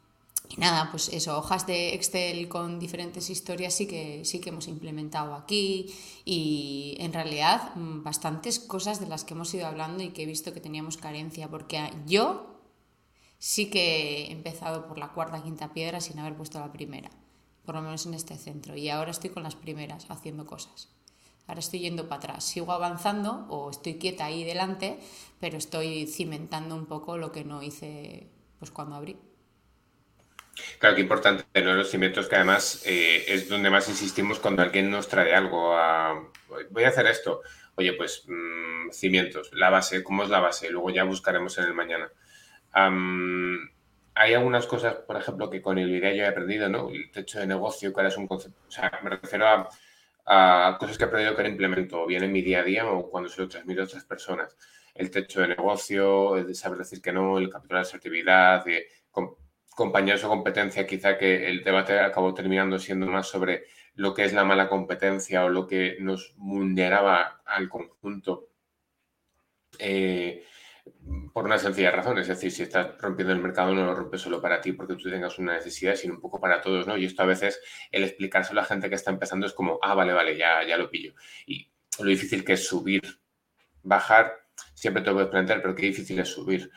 [0.51, 4.67] y nada, pues eso, hojas de Excel con diferentes historias sí que, sí que hemos
[4.67, 5.93] implementado aquí
[6.25, 10.25] y en realidad mm, bastantes cosas de las que hemos ido hablando y que he
[10.25, 12.59] visto que teníamos carencia, porque yo
[13.37, 17.11] sí que he empezado por la cuarta, quinta piedra sin haber puesto la primera,
[17.63, 20.89] por lo menos en este centro, y ahora estoy con las primeras haciendo cosas.
[21.47, 24.99] Ahora estoy yendo para atrás, sigo avanzando o estoy quieta ahí delante,
[25.39, 29.17] pero estoy cimentando un poco lo que no hice pues cuando abrí.
[30.79, 31.73] Claro, que importante, ¿no?
[31.73, 35.75] Los cimientos que además eh, es donde más insistimos cuando alguien nos trae algo.
[36.69, 37.41] Voy a hacer esto.
[37.75, 40.69] Oye, pues mm, cimientos, la base, ¿cómo es la base?
[40.69, 42.11] Luego ya buscaremos en el mañana.
[44.13, 46.89] hay algunas cosas, por ejemplo, que con el video yo he aprendido, ¿no?
[46.89, 48.61] El techo de negocio, que ahora es un concepto.
[48.67, 49.47] O sea, me refiero
[50.25, 53.09] a, cosas que he aprendido que ahora implemento, bien en mi día a día o
[53.09, 54.55] cuando se lo transmito a otras personas.
[54.93, 58.87] El techo de negocio, el de saber decir que no, el capítulo de asertividad, de
[59.81, 63.65] compañeros o competencia, quizá que el debate acabó terminando siendo más sobre
[63.95, 68.49] lo que es la mala competencia o lo que nos vulneraba al conjunto
[69.79, 70.45] eh,
[71.33, 72.19] por una sencilla razón.
[72.19, 75.09] Es decir, si estás rompiendo el mercado, no lo rompes solo para ti porque tú
[75.09, 76.95] tengas una necesidad, sino un poco para todos, ¿no?
[76.95, 77.59] Y esto a veces,
[77.91, 80.77] el explicárselo a la gente que está empezando es como, ah, vale, vale, ya, ya
[80.77, 81.15] lo pillo.
[81.47, 81.67] Y
[81.99, 83.01] lo difícil que es subir,
[83.81, 84.31] bajar,
[84.75, 86.69] siempre te lo puedes plantear, pero qué difícil es subir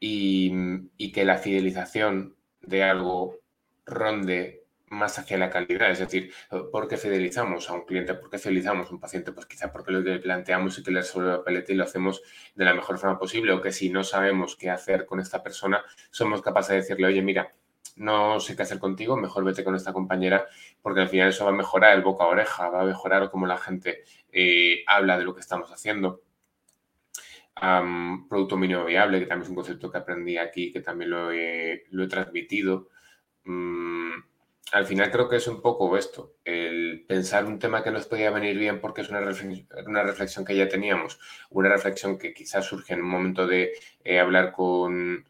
[0.00, 3.38] y, que la fidelización de algo
[3.84, 6.32] ronde más hacia la calidad, es decir,
[6.70, 8.14] ¿por qué fidelizamos a un cliente?
[8.14, 9.32] ¿Por qué fidelizamos a un paciente?
[9.32, 12.22] Pues quizá porque lo que planteamos y que le resuelve la paleta y lo hacemos
[12.54, 15.84] de la mejor forma posible o que si no sabemos qué hacer con esta persona,
[16.10, 17.50] somos capaces de decirle, oye, mira,
[17.96, 20.46] no sé qué hacer contigo, mejor vete con esta compañera,
[20.82, 23.46] porque al final eso va a mejorar el boca a oreja, va a mejorar cómo
[23.46, 26.20] la gente eh, habla de lo que estamos haciendo.
[28.28, 31.84] Producto mínimo viable, que también es un concepto que aprendí aquí, que también lo he,
[32.08, 32.88] transmitido.
[33.44, 34.12] Mm,
[34.72, 38.30] al final creo que es un poco esto, el pensar un tema que nos podía
[38.30, 41.18] venir bien porque es una reflexión, una reflexión que ya teníamos,
[41.50, 43.72] una reflexión que quizás surge en un momento de
[44.04, 45.24] eh, hablar con,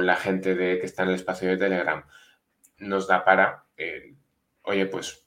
[0.00, 2.04] la gente de, que está en el espacio de Telegram,
[2.78, 4.14] nos da para, eh,
[4.62, 5.25] oye, pues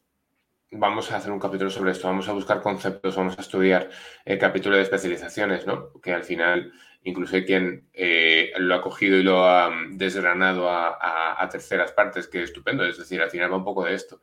[0.72, 3.90] vamos a hacer un capítulo sobre esto, vamos a buscar conceptos, vamos a estudiar
[4.26, 5.94] el capítulo de especializaciones, ¿no?
[6.02, 6.72] Que al final
[7.04, 12.28] incluso hay quien eh, lo ha cogido y lo ha mm, desgranado a, terceras partes,
[12.28, 14.22] que es estupendo, es decir, al final va un poco de esto.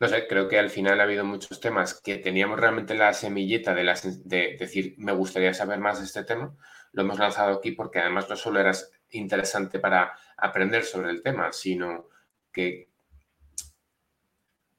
[0.00, 3.74] no sé, creo que al final ha habido muchos temas que teníamos realmente la semilleta
[3.74, 3.84] de,
[4.24, 6.56] de decir, me gustaría saber más de este tema,
[6.92, 8.72] lo hemos lanzado aquí porque además no solo era
[9.10, 12.08] interesante para aprender sobre el tema, sino
[12.52, 12.88] que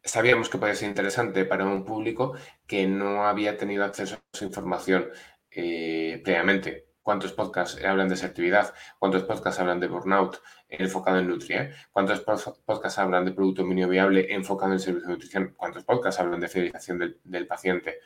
[0.07, 2.33] sabíamos que podía ser interesante para un público
[2.65, 5.09] que no había tenido acceso a esa información
[5.51, 6.85] eh, previamente.
[7.01, 8.73] ¿Cuántos podcasts hablan de asertividad?
[8.99, 11.73] ¿Cuántos podcasts hablan de burnout enfocado en nutria?
[11.91, 15.53] ¿Cuántos podcasts hablan de producto mínimo viable enfocado en servicio de nutrición?
[15.55, 17.99] ¿Cuántos podcasts hablan de fidelización del, paciente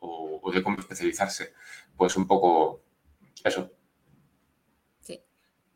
[0.00, 1.54] o, o, de cómo especializarse?
[1.96, 2.82] Pues un poco
[3.44, 3.70] eso.
[5.02, 5.22] Sí.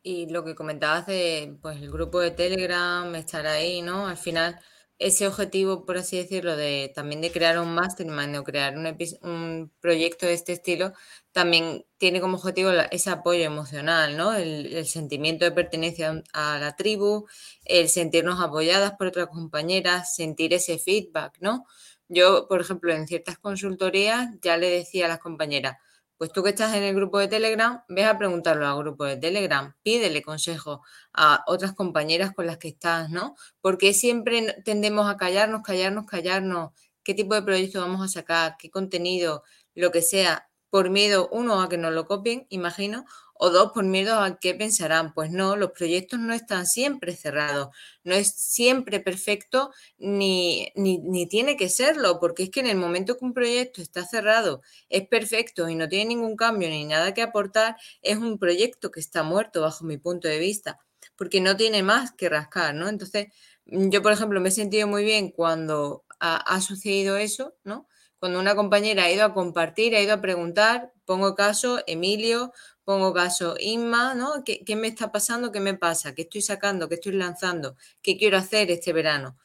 [0.02, 4.08] Y lo que comentabas de pues el grupo de Telegram, estar ahí, ¿no?
[4.08, 4.58] Al final
[4.98, 10.26] ese objetivo, por así decirlo, de también de crear un mastermind o crear un, proyecto
[10.26, 10.92] de este estilo,
[11.32, 14.34] también tiene como objetivo ese apoyo emocional, ¿no?
[14.34, 17.26] El, sentimiento de pertenencia a la tribu,
[17.64, 21.64] el sentirnos apoyadas por otras compañeras, sentir ese feedback, ¿no?
[22.08, 25.78] Yo, por ejemplo, en ciertas consultorías ya le decía a las compañeras,
[26.22, 29.16] pues tú que estás en el grupo de Telegram, ves a preguntarlo al grupo de
[29.16, 33.34] Telegram, pídele consejo a otras compañeras con las que estás, ¿no?
[33.60, 36.70] Porque siempre tendemos a callarnos, callarnos, callarnos,
[37.02, 39.42] qué tipo de proyecto vamos a sacar, qué contenido,
[39.74, 43.04] lo que sea, por miedo, uno, a que nos lo copien, imagino,
[43.44, 45.12] o dos, por miedo a qué pensarán.
[45.14, 47.74] Pues no, los proyectos no están siempre cerrados,
[48.04, 53.18] no es siempre perfecto ni, ni, tiene que serlo, porque es que en el momento
[53.18, 57.22] que un proyecto está cerrado, es perfecto y no tiene ningún cambio ni nada que
[57.22, 60.78] aportar, es un proyecto que está muerto bajo mi punto de vista,
[61.16, 62.88] porque no tiene más que rascar, ¿no?
[62.88, 63.26] Entonces,
[63.66, 67.88] yo, por ejemplo, me he sentido muy bien cuando ha sucedido eso, ¿no?
[68.22, 72.52] Cuando una compañera ha ido a compartir, ha ido a preguntar, pongo caso, Emilio,
[72.84, 74.44] pongo caso, Inma, ¿no?
[74.44, 75.50] ¿Qué, me está pasando?
[75.50, 76.14] ¿Qué me pasa?
[76.14, 76.88] ¿Qué estoy sacando?
[76.88, 77.74] ¿Qué estoy lanzando?
[78.00, 79.36] ¿Qué quiero hacer este verano?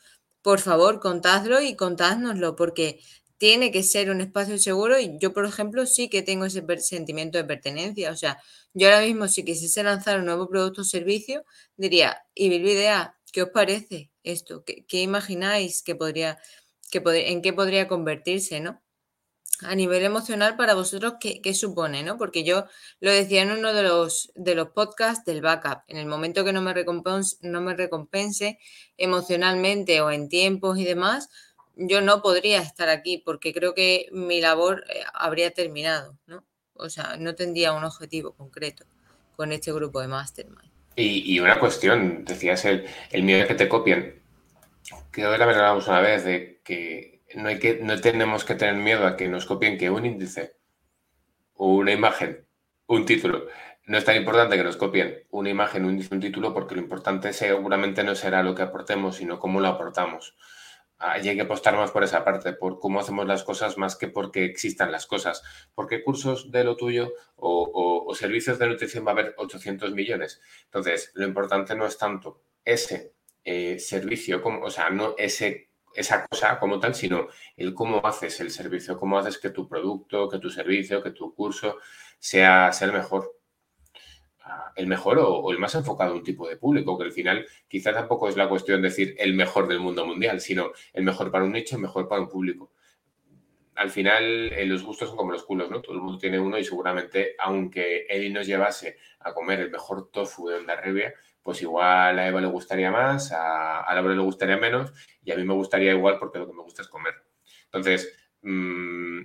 [0.44, 3.00] Por favor, contadlo y contádnoslo, porque
[3.40, 7.40] tiene que ser un espacio seguro y yo, por ejemplo, sí que tengo ese sentimiento
[7.40, 8.12] de pertenencia.
[8.12, 8.40] O sea,
[8.76, 11.46] yo ahora mismo si quisiese lanzar un nuevo producto o servicio,
[11.78, 14.64] diría, y idea, ¿qué os parece esto?
[14.64, 16.38] ¿Qué, imagináis que podría,
[16.92, 18.82] que en qué podría convertirse, no?
[19.64, 22.04] a nivel emocional para vosotros, ¿qué, supone?
[22.04, 22.18] ¿no?
[22.18, 22.66] Porque yo
[23.00, 25.80] lo decía en uno de los, de los podcasts del backup.
[25.88, 28.60] En el momento que no me, recompense, no me recompense
[28.98, 31.30] emocionalmente o en tiempos y demás,
[31.76, 36.44] yo no podría estar aquí porque creo que mi labor eh, habría terminado, ¿no?
[36.74, 38.86] O sea, no tendría un objetivo concreto
[39.36, 40.72] con este grupo de Mastermind.
[40.96, 44.20] Y, una cuestión, decías el, el miedo a que te copien.
[45.12, 48.76] Que hoy la hablábamos una vez de que no, hay que, no tenemos que tener
[48.76, 50.56] miedo a que nos copien que un índice
[51.54, 52.48] o una imagen,
[52.88, 53.48] un título.
[53.86, 56.82] No es tan importante que nos copien una imagen, un índice, un título, porque lo
[56.82, 60.38] importante seguramente no será lo que aportemos, sino cómo lo aportamos.
[61.00, 64.46] Hay que apostar más por esa parte, por cómo hacemos las cosas más que porque
[64.46, 65.44] existan las cosas.
[65.76, 70.42] Porque cursos de lo tuyo o, servicios de nutrición va a haber 800 millones.
[70.66, 73.17] Entonces, lo importante no es tanto ese
[73.50, 78.42] eh, servicio, como, o sea, no ese esa cosa como tal, sino el cómo haces
[78.42, 81.78] el servicio, cómo haces que tu producto, que tu servicio, que tu curso
[82.20, 83.34] sea, el mejor.
[84.42, 87.48] Ah, el mejor o, el más enfocado a un tipo de público, que al final
[87.70, 91.32] quizá tampoco es la cuestión de decir el mejor del mundo mundial, sino el mejor
[91.32, 92.72] para un nicho, el mejor para un público.
[93.76, 95.82] Al final, eh, los gustos son como los culos, ¿no?
[95.82, 100.10] Todo el mundo tiene uno y seguramente, aunque Eddie nos llevase a comer el mejor
[100.12, 101.14] tofu de Ondarribia,
[101.48, 104.92] pues igual a Eva le gustaría más, a, Laura le gustaría menos
[105.24, 107.14] y a mí me gustaría igual porque lo que me gusta es comer.
[107.64, 109.22] Entonces, mm,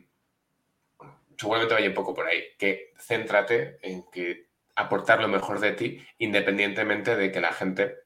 [1.37, 6.01] seguramente vaya un poco por ahí, que céntrate en que aportar lo mejor de ti
[6.19, 8.02] independientemente de que la gente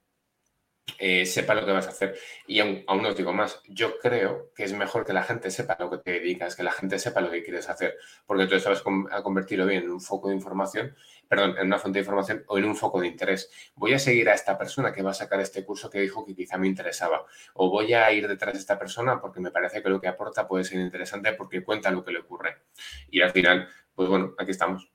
[0.98, 2.16] eh, sepa lo que vas a hacer.
[2.46, 5.76] Y aún, aún os digo más, yo creo que es mejor que la gente sepa
[5.78, 8.82] lo que te dedicas, que la gente sepa lo que quieres hacer, porque te vas
[9.10, 10.96] a convertirlo bien en un foco de información,
[11.28, 13.50] perdón, en una fuente de información o en un foco de interés.
[13.74, 16.34] Voy a seguir a esta persona que va a sacar este curso que dijo que
[16.34, 19.88] quizá me interesaba, o voy a ir detrás de esta persona porque me parece que
[19.88, 22.62] lo que aporta puede ser interesante porque cuenta lo que le ocurre.
[23.10, 24.88] Y al final, pues bueno, aquí estamos.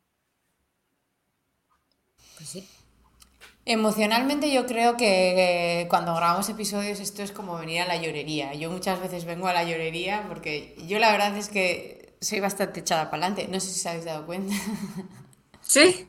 [2.37, 2.80] Pues sí.
[3.65, 8.53] Emocionalmente yo creo que cuando grabamos episodios esto es como venir a la llorería.
[8.55, 12.79] Yo muchas veces vengo a la llorería porque yo la verdad es que soy bastante
[12.79, 13.51] echada para adelante.
[13.51, 14.53] No sé si os habéis dado cuenta.
[15.63, 16.07] Sí.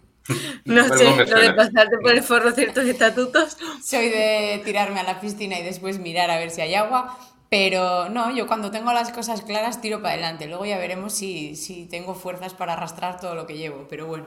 [0.65, 3.57] No sé, lo de pasarte por el forro ciertos estatutos.
[3.85, 7.19] Soy de tirarme a la piscina y después mirar a ver si hay agua.
[7.51, 10.47] Pero no, yo cuando tengo las cosas claras tiro para adelante.
[10.47, 13.87] Luego ya veremos si, si tengo fuerzas para arrastrar todo lo que llevo.
[13.89, 14.27] Pero bueno,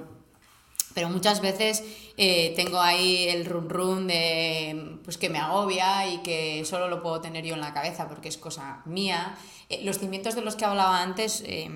[0.96, 1.84] pero muchas veces
[2.18, 7.04] eh, tengo ahí el run run de pues que me agobia y que solo lo
[7.04, 9.38] puedo tener yo en la cabeza porque es cosa mía.
[9.70, 11.70] Eh, los cimientos de los que hablaba antes eh,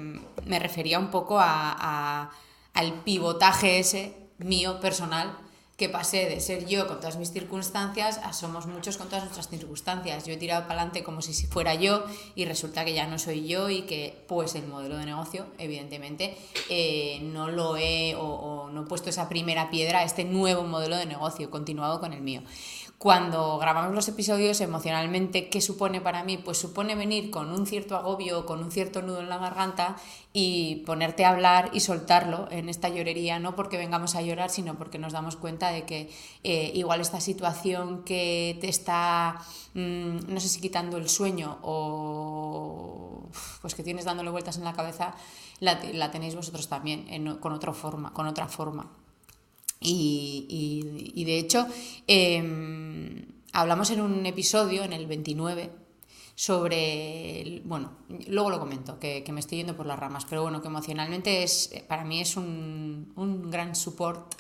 [0.46, 2.32] me refería un poco a,
[2.74, 5.38] al pivotaje ese mío personal
[5.80, 9.48] que pasé de ser yo con todas mis circunstancias a somos muchos con todas nuestras
[9.48, 10.26] circunstancias.
[10.26, 12.04] Yo he tirado para adelante como si fuera yo
[12.36, 16.38] y resulta que ya no soy yo y que pues el modelo de negocio, evidentemente,
[16.70, 20.64] eh, no lo he o, o no he puesto esa primera piedra a este nuevo
[20.64, 22.44] modelo de negocio, continuado con el mío
[23.00, 26.38] cuando grabamos los episodios emocionalmente, ¿qué supone para mí?
[26.38, 29.96] Pues supone venir con un cierto agobio, con un cierto nudo en la garganta
[30.34, 34.78] y ponerte a hablar y soltarlo en esta llorería, no porque vengamos a llorar, sino
[34.78, 36.10] porque nos damos cuenta de que
[36.44, 39.38] eh, igual esta situación que te está,
[39.76, 43.30] mm, no sé si quitando el sueño o
[43.62, 45.16] pues que tienes dándole vueltas en la cabeza,
[45.62, 48.92] la, tenéis vosotros también con otra forma, con otra forma.
[49.80, 51.68] Y, de hecho,
[52.08, 55.72] em, hablamos en un episodio, en el 29,
[56.36, 60.68] sobre, bueno, luego lo comento, que, me estoy yendo por las ramas, pero bueno, que
[60.68, 63.14] emocionalmente es, para mí es un,
[63.50, 64.36] gran support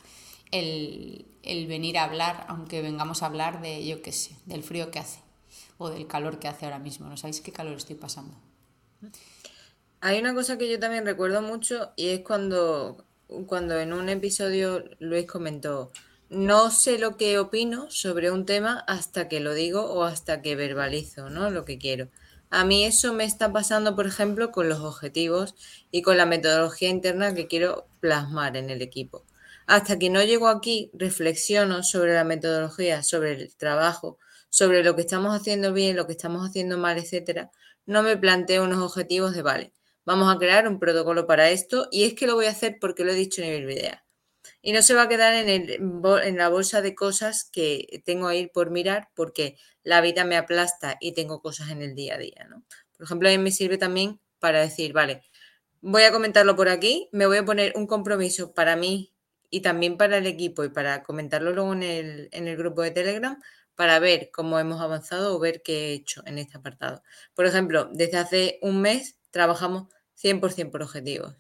[0.52, 4.92] el, el, venir a hablar, aunque vengamos a hablar de, yo qué sé, del frío
[4.92, 5.20] que hace
[5.80, 7.10] o del calor que hace ahora mismo.
[7.10, 8.36] ¿No sabéis qué calor estoy pasando?
[10.02, 13.06] Hay una cosa que yo también recuerdo mucho y es cuando
[13.48, 15.92] cuando en un episodio Luis comentó,
[16.30, 20.56] no sé lo que opino sobre un tema hasta que lo digo o hasta que
[20.56, 21.50] verbalizo, ¿no?
[21.50, 22.10] Lo que quiero.
[22.52, 25.56] A mí eso me está pasando, por ejemplo, con los objetivos
[25.92, 29.26] y con la metodología interna que quiero plasmar en el equipo.
[29.68, 34.18] Hasta que no llego aquí, reflexiono sobre la metodología, sobre el trabajo,
[34.50, 37.52] sobre lo que estamos haciendo bien, lo que estamos haciendo mal, etcétera.
[37.86, 39.74] No me planteo unos objetivos de, vale,
[40.06, 43.04] Vamos a crear un protocolo para esto y es que lo voy a hacer porque
[43.04, 43.98] lo he dicho en el video.
[44.62, 45.70] Y no se va a quedar en, el,
[46.24, 50.38] en la bolsa de cosas que tengo a ir por mirar porque la vida me
[50.38, 52.48] aplasta y tengo cosas en el día a día.
[52.50, 52.64] ¿no?
[52.98, 55.24] Por ejemplo, a mí me sirve también para decir, vale,
[55.82, 59.14] voy a comentarlo por aquí, me voy a poner un compromiso para mí
[59.50, 62.92] y también para el equipo y para comentarlo luego en el, en el grupo de
[62.92, 63.40] Telegram
[63.76, 67.02] para ver cómo hemos avanzado o ver qué he hecho en este apartado.
[67.34, 71.36] Por ejemplo, desde hace un mes trabajamos 100% por objetivos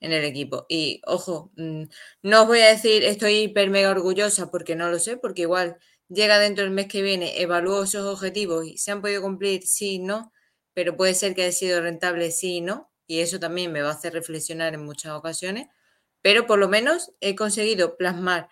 [0.00, 0.66] en el equipo.
[0.68, 1.84] Y ojo, mm,
[2.22, 5.78] no os voy a decir estoy hiper mega orgullosa porque no lo sé, porque igual
[6.08, 9.98] llega dentro del mes que viene, evalúo esos objetivos y se han podido cumplir, sí,
[9.98, 10.32] no,
[10.74, 13.94] pero puede ser que haya sido rentable, sí, no, y eso también me va a
[13.94, 15.68] hacer reflexionar en muchas ocasiones,
[16.22, 18.48] pero por lo menos he conseguido plasmar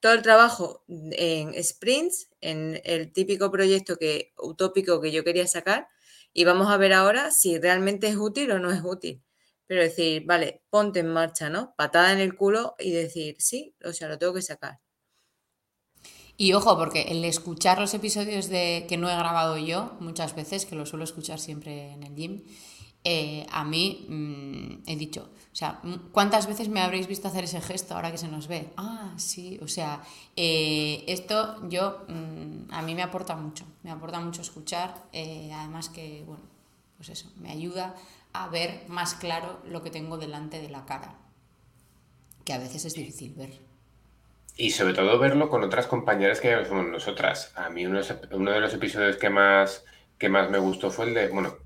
[0.00, 5.88] todo el trabajo en sprints, en el típico proyecto que utópico que yo quería sacar,
[6.34, 9.22] y vamos a ver ahora si realmente es útil o no es útil.
[9.66, 11.74] Pero decir, vale, ponte en marcha, ¿no?
[11.76, 14.80] Patada en el culo y decir, sí, o sea, lo tengo que sacar.
[16.36, 20.66] Y ojo, porque el escuchar los episodios de que no he grabado yo, muchas veces,
[20.66, 22.42] que lo suelo escuchar siempre en el gym,
[23.04, 25.80] eh, a mí mm, he dicho, o sea,
[26.10, 28.70] ¿cuántas veces me habréis visto hacer ese gesto ahora que se nos ve?
[28.76, 30.02] Ah, sí, o sea,
[30.34, 35.90] eh, esto yo, mm, a mí me aporta mucho, me aporta mucho escuchar, eh, además
[35.90, 36.42] que, bueno,
[36.96, 37.94] pues eso, me ayuda
[38.32, 41.14] a ver más claro lo que tengo delante de la cara,
[42.44, 43.52] que a veces es difícil ver.
[44.56, 47.52] Y sobre todo verlo con otras compañeras que somos nosotras.
[47.54, 49.84] A mí uno de los episodios que más,
[50.18, 51.63] que más me gustó fue el de, bueno,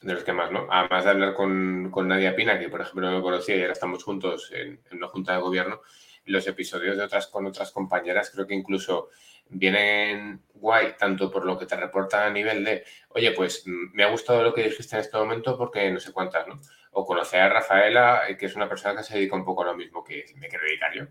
[0.00, 0.66] de los que más, ¿no?
[0.70, 3.72] Además de hablar con, con, Nadia Pina, que por ejemplo no me conocía y ahora
[3.72, 5.82] estamos juntos en, una junta de gobierno,
[6.24, 9.10] los episodios de otras con otras compañeras creo que incluso
[9.48, 14.04] vienen guay, tanto por lo que te reporta a nivel de, oye, pues mm, me
[14.04, 16.60] ha gustado lo que dijiste en este momento porque no sé cuántas, ¿no?
[16.92, 19.76] o conocer a Rafaela, que es una persona que se dedica un poco a lo
[19.76, 21.04] mismo que me quiero dedicar yo.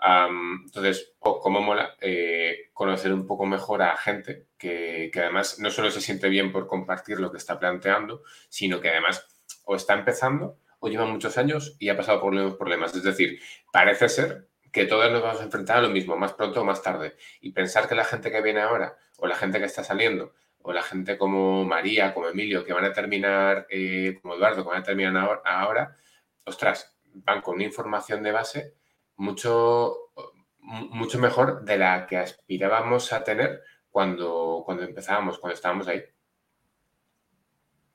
[0.00, 5.90] Entonces, como mola eh, conocer un poco mejor a gente que, que, además no solo
[5.90, 9.26] se siente bien por compartir lo que está planteando, sino que además
[9.64, 12.94] o está empezando o lleva muchos años y ha pasado por los problemas.
[12.94, 13.40] Es decir,
[13.72, 16.82] parece ser que todos nos vamos a enfrentar a lo mismo, más pronto o más
[16.82, 17.16] tarde.
[17.40, 20.34] Y pensar que la gente que viene ahora o la gente que está saliendo
[20.66, 24.70] o la gente como María, como Emilio, que van a terminar, eh, como Eduardo, que
[24.70, 25.96] van a terminar ahora,
[26.44, 28.74] ostras, van con una información de base
[29.16, 30.10] mucho,
[30.58, 36.02] mucho mejor de la que aspirábamos a tener cuando, cuando empezábamos, cuando estábamos ahí.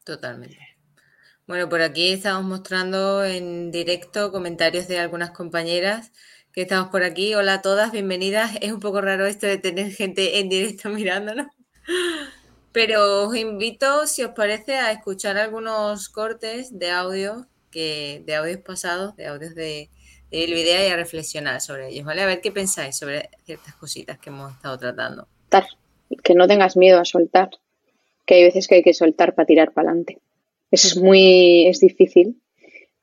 [0.04, 0.58] Totalmente.
[1.46, 6.12] Bueno, por aquí estamos mostrando en directo comentarios de algunas compañeras
[6.52, 7.36] que estamos por aquí.
[7.36, 8.58] Hola a todas, bienvenidas.
[8.62, 11.48] Es un poco raro esto de tener gente en directo mirándonos.
[12.72, 18.60] Pero os invito, si os parece, a escuchar algunos cortes de audio, que, de audios
[18.60, 19.90] pasados, de audios de,
[20.32, 22.22] de video y a reflexionar sobre ellos, ¿vale?
[22.22, 25.28] A ver qué pensáis sobre ciertas cositas que hemos estado tratando.
[26.24, 27.50] Que no tengas miedo a soltar,
[28.26, 30.20] que hay veces que hay que soltar para tirar para adelante.
[30.72, 32.42] Eso es muy, es difícil,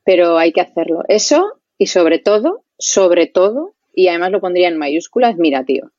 [0.03, 1.03] pero hay que hacerlo.
[1.07, 5.91] Eso y sobre todo, sobre todo, y además lo pondría en mayúsculas, mira, tío,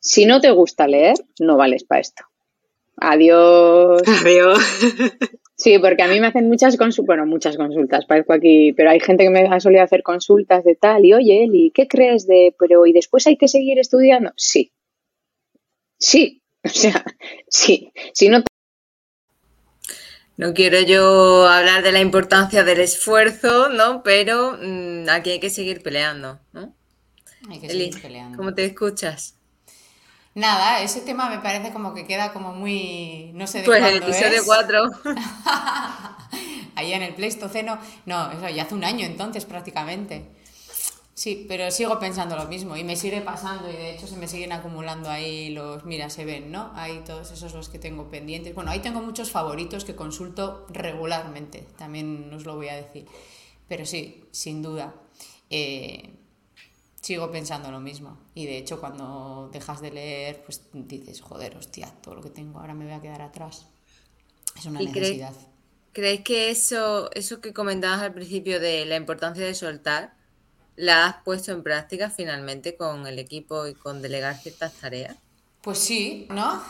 [0.00, 2.24] si no te gusta leer, no vales para esto.
[2.96, 4.02] Adiós.
[4.06, 4.58] Adiós.
[5.64, 9.00] Sí, porque a mí me hacen muchas consultas, bueno, muchas consultas, parezco aquí, pero hay
[9.00, 12.54] gente que me ha solido hacer consultas de tal, y oye, Eli, ¿qué crees de,
[12.58, 14.34] pero, y después hay que seguir estudiando?
[14.36, 14.74] Sí.
[15.98, 17.02] Sí, o sea,
[17.48, 17.90] sí.
[18.12, 18.44] Si no
[20.36, 24.02] no quiero yo hablar de la importancia del esfuerzo, ¿no?
[24.02, 26.74] Pero mm, aquí hay que seguir peleando, ¿no?
[27.48, 28.36] Hay que seguir peleando.
[28.36, 29.38] ¿Cómo te escuchas?
[30.34, 33.30] Nada, ese tema me parece como que queda como muy.
[33.34, 34.90] No sé de Pues el episodio 4.
[36.74, 37.78] Ahí en el Pleistoceno.
[38.04, 40.26] No, eso ya hace un año entonces prácticamente.
[41.14, 44.26] Sí, pero sigo pensando lo mismo y me sigue pasando y de hecho se me
[44.26, 46.72] siguen acumulando ahí los, mira, se ven, ¿no?
[46.74, 48.52] Hay todos esos los que tengo pendientes.
[48.52, 53.06] Bueno, ahí tengo muchos favoritos que consulto regularmente, también os lo voy a decir.
[53.68, 54.92] Pero sí, sin duda,
[55.50, 56.10] eh,
[57.04, 58.16] sigo pensando lo mismo.
[58.34, 62.60] Y de hecho cuando dejas de leer, pues dices, joder, hostia, todo lo que tengo
[62.60, 63.66] ahora me voy a quedar atrás.
[64.56, 65.34] Es una necesidad.
[65.92, 70.14] ¿Crees que eso, eso que comentabas al principio de la importancia de soltar,
[70.76, 75.16] la has puesto en práctica finalmente con el equipo y con delegar ciertas tareas?
[75.60, 76.62] Pues sí, ¿no?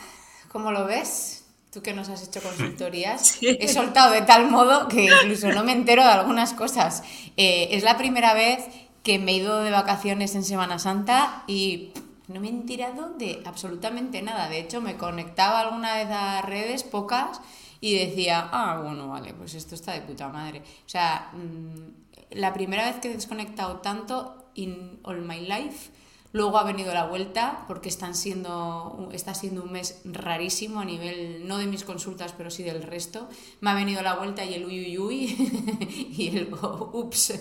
[0.49, 1.45] ¿Cómo lo ves?
[1.71, 5.73] Tú que nos has hecho consultorías, he soltado de tal modo que incluso no me
[5.73, 7.03] entero de algunas cosas.
[7.37, 8.65] Eh, es la primera vez
[9.05, 11.93] que me he ido de vacaciones en Semana Santa y
[12.27, 14.49] no me he enterado de absolutamente nada.
[14.49, 17.41] De hecho, me conectaba alguna vez a redes, pocas,
[17.81, 20.61] y decía, ah, bueno, vale, pues esto está de puta madre.
[20.61, 25.91] O sea, mm, la primera vez que he desconectado tanto in all my life.
[26.35, 31.47] Luego ha venido la vuelta porque están siendo, está siendo un mes rarísimo a nivel,
[31.47, 33.29] no de mis consultas, pero sí del resto.
[33.61, 36.53] Me ha venido la vuelta y el uy, uy, uy y el
[36.93, 37.35] ups.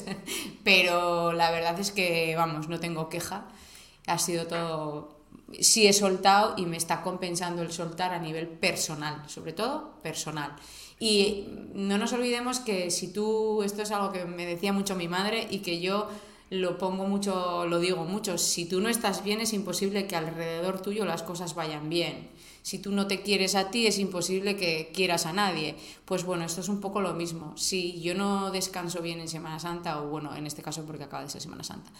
[0.63, 3.47] Pero la verdad es que, vamos, no tengo queja.
[4.05, 5.17] Ha sido todo,
[5.59, 10.55] sí he soltado y me está compensando el soltar a nivel personal, sobre todo personal.
[10.99, 15.07] Y no nos olvidemos que si tú, esto es algo que me decía mucho mi
[15.07, 16.09] madre y que yo
[16.53, 20.81] lo pongo mucho, lo digo mucho, si tú no estás bien es imposible que alrededor
[20.81, 22.29] tuyo las cosas vayan bien.
[22.61, 25.75] Si tú no te quieres a ti es imposible que quieras a nadie.
[26.05, 27.57] Pues bueno, esto es un poco lo mismo.
[27.57, 31.23] Si yo no descanso bien en Semana Santa, o bueno, en este caso porque acaba
[31.23, 31.91] de ser Semana Santa,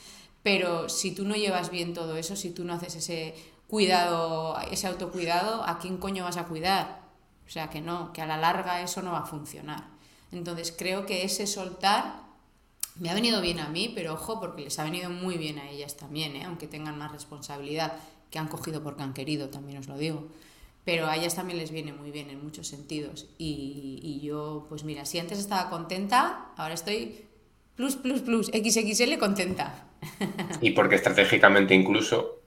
[0.44, 3.34] pero si tú no llevas bien todo eso, si tú no haces ese
[3.68, 7.02] cuidado, ese autocuidado, ¿a quién coño vas a cuidar?
[7.48, 9.88] O sea, que no, que a la larga eso no va a funcionar.
[10.32, 12.23] Entonces creo que ese soltar
[13.00, 15.70] me ha venido bien a mí, pero ojo, porque les ha venido muy bien a
[15.70, 16.44] ellas también, ¿eh?
[16.46, 17.94] aunque tengan más responsabilidad,
[18.30, 20.28] que han cogido porque han querido, también os lo digo.
[20.86, 23.28] Pero a ellas también les viene muy bien en muchos sentidos.
[23.38, 27.26] Y, y yo, pues mira, si antes estaba contenta, ahora estoy
[27.76, 29.88] plus, plus, plus, XXL contenta.
[30.62, 32.43] Y porque estratégicamente incluso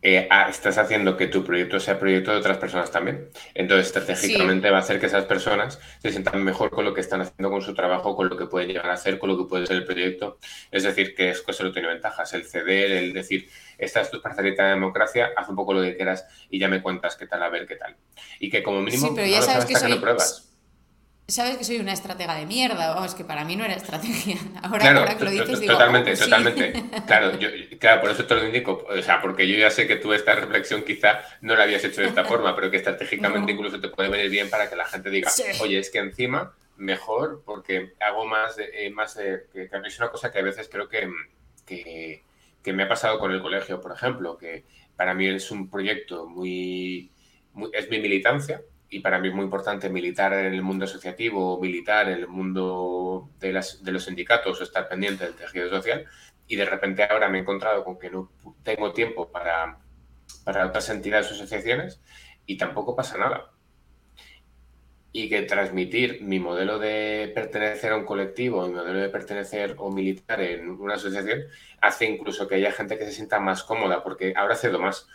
[0.00, 3.30] eh, estás haciendo que tu proyecto sea proyecto de otras personas también.
[3.54, 7.20] Entonces, estratégicamente va a hacer que esas personas se sientan mejor con lo que están
[7.20, 9.66] haciendo con su trabajo, con lo que pueden llegar a hacer, con lo que puede
[9.66, 10.38] ser el proyecto.
[10.70, 12.32] Es decir, que es que solo tiene ventajas.
[12.34, 15.96] El ceder, el decir, esta es tu parcelita de democracia, haz un poco lo que
[15.96, 17.96] quieras y ya me cuentas qué tal, a ver qué tal.
[18.38, 20.47] Y que como mínimo, sí, pero ya sabes que, soy, pruebas
[21.28, 24.36] sabes que soy una estratega de mierda, vamos, que para mí no era estrategia.
[24.62, 26.84] Ahora, que lo dices, digo, totalmente, totalmente.
[27.06, 27.48] Claro, yo,
[27.78, 30.34] claro, por eso te lo indico, o sea, porque yo ya sé que tú esta
[30.34, 34.08] reflexión quizá no la habías hecho de esta forma, pero que estratégicamente incluso te puede
[34.08, 38.56] venir bien para que la gente diga, oye, es que encima mejor porque hago más
[38.56, 41.10] de, eh, más de, que, es una cosa que a veces creo que,
[41.66, 42.22] que,
[42.72, 44.64] me ha pasado con el colegio, por ejemplo, que
[44.94, 47.10] para mí es un proyecto muy,
[47.72, 52.08] es mi militancia y para mí es muy importante militar en el mundo asociativo, militar
[52.08, 56.06] en el mundo de, las, de los sindicatos estar pendiente del tejido social
[56.46, 58.32] y de repente ahora me he encontrado con que no
[58.62, 59.78] tengo tiempo para,
[60.44, 62.00] para otras entidades o asociaciones
[62.46, 63.50] y tampoco pasa nada
[65.12, 69.90] y que transmitir mi modelo de pertenecer a un colectivo, mi modelo de pertenecer o
[69.90, 71.44] militar en una asociación,
[71.80, 75.08] hace incluso que haya gente que se sienta más cómoda, porque ahora cedo más.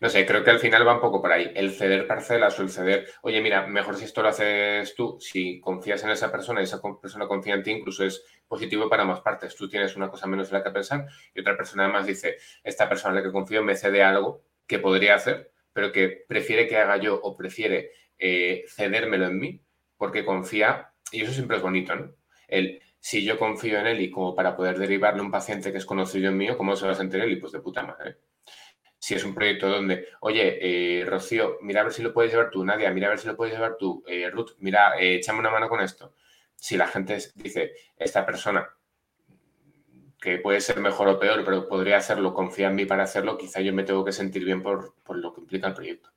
[0.00, 1.50] No sé, creo que al final va un poco por ahí.
[1.54, 5.60] El ceder parcelas o el ceder, oye, mira, mejor si esto lo haces tú, si
[5.60, 9.20] confías en esa persona y esa persona confía en ti, incluso es positivo para más
[9.20, 9.56] partes.
[9.56, 12.88] Tú tienes una cosa menos en la que pensar y otra persona además dice, esta
[12.88, 16.76] persona en la que confío me cede algo que podría hacer pero que prefiere que
[16.76, 19.62] haga yo o prefiere eh, cedérmelo en mí
[19.96, 22.14] porque confía, y eso siempre es bonito, ¿no?
[22.48, 25.86] El, si yo confío en él y como para poder derivarle un paciente que es
[25.86, 27.32] conocido en mío, ¿cómo se va a sentir él?
[27.32, 28.18] Y pues de puta madre.
[29.00, 30.58] Si es un proyecto donde, oye,
[31.00, 33.26] eh, Rocío, mira a ver si lo puedes llevar tú, Nadia, mira a ver si
[33.26, 36.14] lo puedes llevar tú, eh, Ruth, mira, échame una mano con esto.
[36.54, 38.68] Si la gente dice, esta persona
[40.20, 43.60] que puede ser mejor o peor, pero podría hacerlo, confía en mí para hacerlo, quizá
[43.60, 46.10] yo me tengo que sentir bien por, lo que implica el proyecto.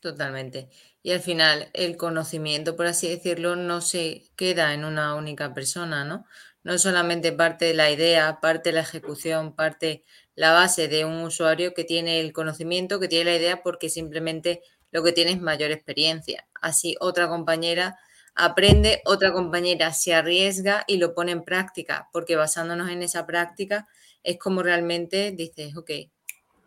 [0.00, 0.68] Totalmente.
[1.02, 6.04] Y al final, el conocimiento, por así decirlo, no se queda en una única persona,
[6.04, 6.26] ¿no?
[6.64, 10.04] No solamente parte de la idea, parte de la ejecución, parte
[10.34, 14.62] la base de un usuario que tiene el conocimiento, que tiene la idea, porque simplemente
[14.90, 16.46] lo que tiene es mayor experiencia.
[16.60, 17.98] Así, otra compañera
[18.34, 23.86] aprende, otra compañera se arriesga y lo pone en práctica, porque basándonos en esa práctica
[24.22, 25.90] es como realmente dices, ok,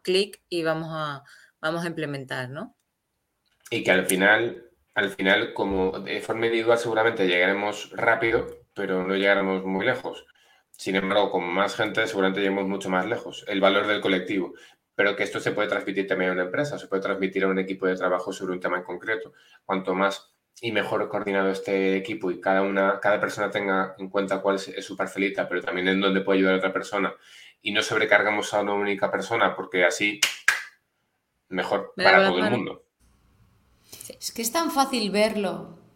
[0.01, 1.23] clic y vamos a,
[1.59, 2.75] vamos a implementar, ¿no?
[3.69, 9.15] Y que al final, al final, como de forma individual seguramente llegaremos rápido, pero no
[9.15, 10.25] llegaremos muy lejos.
[10.71, 13.43] Sin embargo, con más gente seguramente lleguemos mucho más lejos.
[13.47, 14.53] El valor del colectivo.
[14.95, 17.59] Pero que esto se puede transmitir también a una empresa, se puede transmitir a un
[17.59, 19.33] equipo de trabajo sobre un tema en concreto.
[19.65, 24.41] Cuanto más y mejor coordinado este equipo y cada una, cada persona tenga en cuenta
[24.41, 27.13] cuál es, su parcelita, pero también en dónde puede ayudar a otra persona
[27.61, 30.19] y no sobrecargamos a una única persona porque así
[31.49, 32.85] mejor para todo el mundo.
[34.19, 35.86] Es que es tan fácil verlo.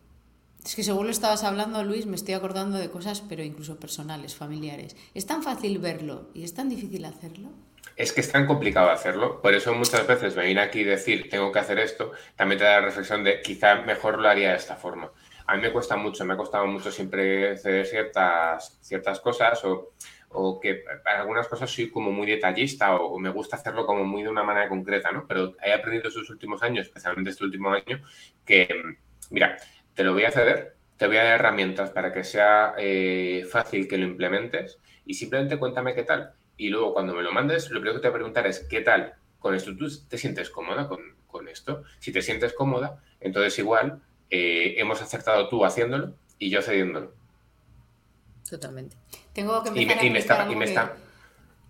[0.64, 4.36] Es que según lo estabas hablando, Luis, me estoy acordando de cosas, pero incluso personales,
[4.36, 4.96] familiares.
[5.14, 7.50] Es tan fácil verlo y es tan difícil hacerlo
[7.96, 9.42] es que es tan complicado hacerlo.
[9.42, 12.80] Por eso muchas veces me viene aquí decir, tengo que hacer esto, también te da
[12.80, 15.12] la reflexión de quizá mejor lo haría de esta forma.
[15.48, 19.94] A mí me cuesta mucho, me ha costado mucho siempre hacer ciertas, ciertas cosas o,
[20.30, 24.24] o que para algunas cosas soy como muy detallista o, me gusta hacerlo como muy
[24.24, 25.26] de una manera concreta, ¿no?
[25.28, 28.02] Pero he aprendido estos últimos años, especialmente este último año,
[28.46, 28.68] que,
[29.30, 29.58] mira,
[29.96, 33.88] te lo voy a ceder, te voy a dar herramientas para que sea eh, fácil
[33.88, 37.80] que lo implementes y simplemente cuéntame qué tal y luego cuando me lo mandes, lo
[37.80, 39.76] primero que te voy a preguntar es, ¿qué tal con esto?
[39.76, 41.84] ¿Tú te sientes cómoda con, esto?
[41.98, 47.14] Si te sientes cómoda, entonces igual eh, hemos acertado tú haciéndolo y yo cediéndolo.
[48.48, 48.96] Totalmente.
[49.34, 50.96] Tengo que empezar y me, está, y me está,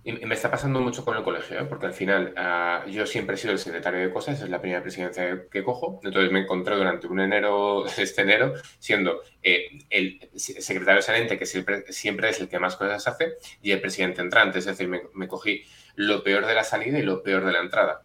[0.03, 1.65] y me está pasando mucho con el colegio, ¿eh?
[1.65, 4.81] porque al final ah, yo siempre he sido el secretario de cosas, es la primera
[4.81, 11.03] presidencia que cojo, entonces me encontré durante un enero, este enero, siendo eh, el secretario
[11.03, 14.65] saliente, que siempre, siempre es el que más cosas hace, y el presidente entrante, es
[14.65, 15.63] decir, me, cogí
[15.95, 18.01] lo peor de la salida y lo peor de la entrada.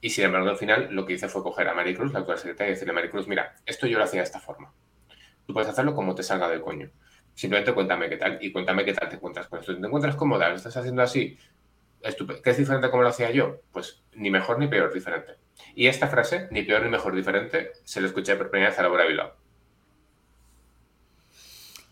[0.00, 2.70] Y sin embargo, al final lo que hice fue coger a Maricruz, la actual secretaria,
[2.70, 4.72] y decirle, Maricruz, mira, esto yo lo hacía de esta forma.
[5.46, 6.90] Tú puedes hacerlo como te salga del coño.
[7.38, 9.72] Simplemente cuéntame qué tal y cuéntame qué tal te encuentras con esto.
[9.72, 10.48] ¿Te encuentras cómoda?
[10.48, 11.38] ¿Lo estás haciendo así?
[12.42, 13.60] ¿Qué es diferente como lo hacía yo?
[13.70, 15.36] Pues ni mejor ni peor, diferente.
[15.76, 18.82] Y esta frase, ni peor ni mejor, diferente, se lo escuché por primera vez a
[18.82, 19.36] Laura Bilbao.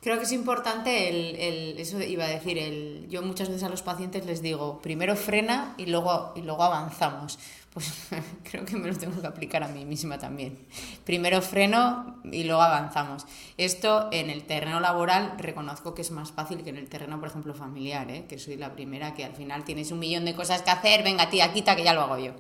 [0.07, 3.83] Creo que es importante el, eso iba a decir, el, yo muchas veces a los
[3.83, 7.41] pacientes les digo, primero frena y luego, y luego avanzamos
[7.75, 8.09] pues
[8.49, 10.65] creo que me lo tengo que aplicar a mí misma también.
[11.05, 13.27] Primero freno y luego avanzamos.
[13.57, 17.29] Esto en el terreno laboral reconozco que es más fácil que en el terreno, por
[17.29, 18.27] ejemplo, familiar, ¿eh?
[18.29, 21.31] que soy la primera que al final tienes un millón de cosas que hacer, venga
[21.31, 22.33] tía, quita que ya lo hago yo.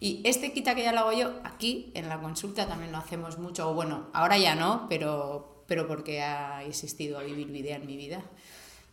[0.00, 3.38] Y este quita que ya lo hago yo, aquí en la consulta también lo hacemos
[3.38, 7.86] mucho, o bueno, ahora ya no, pero, pero porque ha existido a vivir vida en
[7.86, 8.24] mi vida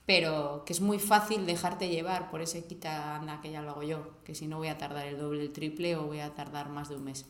[0.08, 3.84] pero que es muy fácil dejarte llevar por ese quita anda que ya lo hago
[3.84, 6.70] yo, que si no voy a tardar el doble, el triple o voy a tardar
[6.70, 7.26] más de un mes.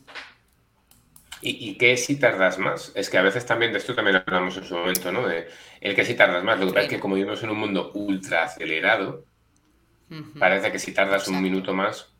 [1.40, 2.92] ¿Y, qué si tardas más?
[2.94, 5.26] Es que a veces también de esto también hablamos en su momento, ¿no?
[5.26, 5.48] De
[5.80, 6.58] el que si tardas más.
[6.58, 9.24] Lo que pasa es que como vivimos en un mundo ultra acelerado,
[10.38, 12.12] parece que si tardas un minuto más,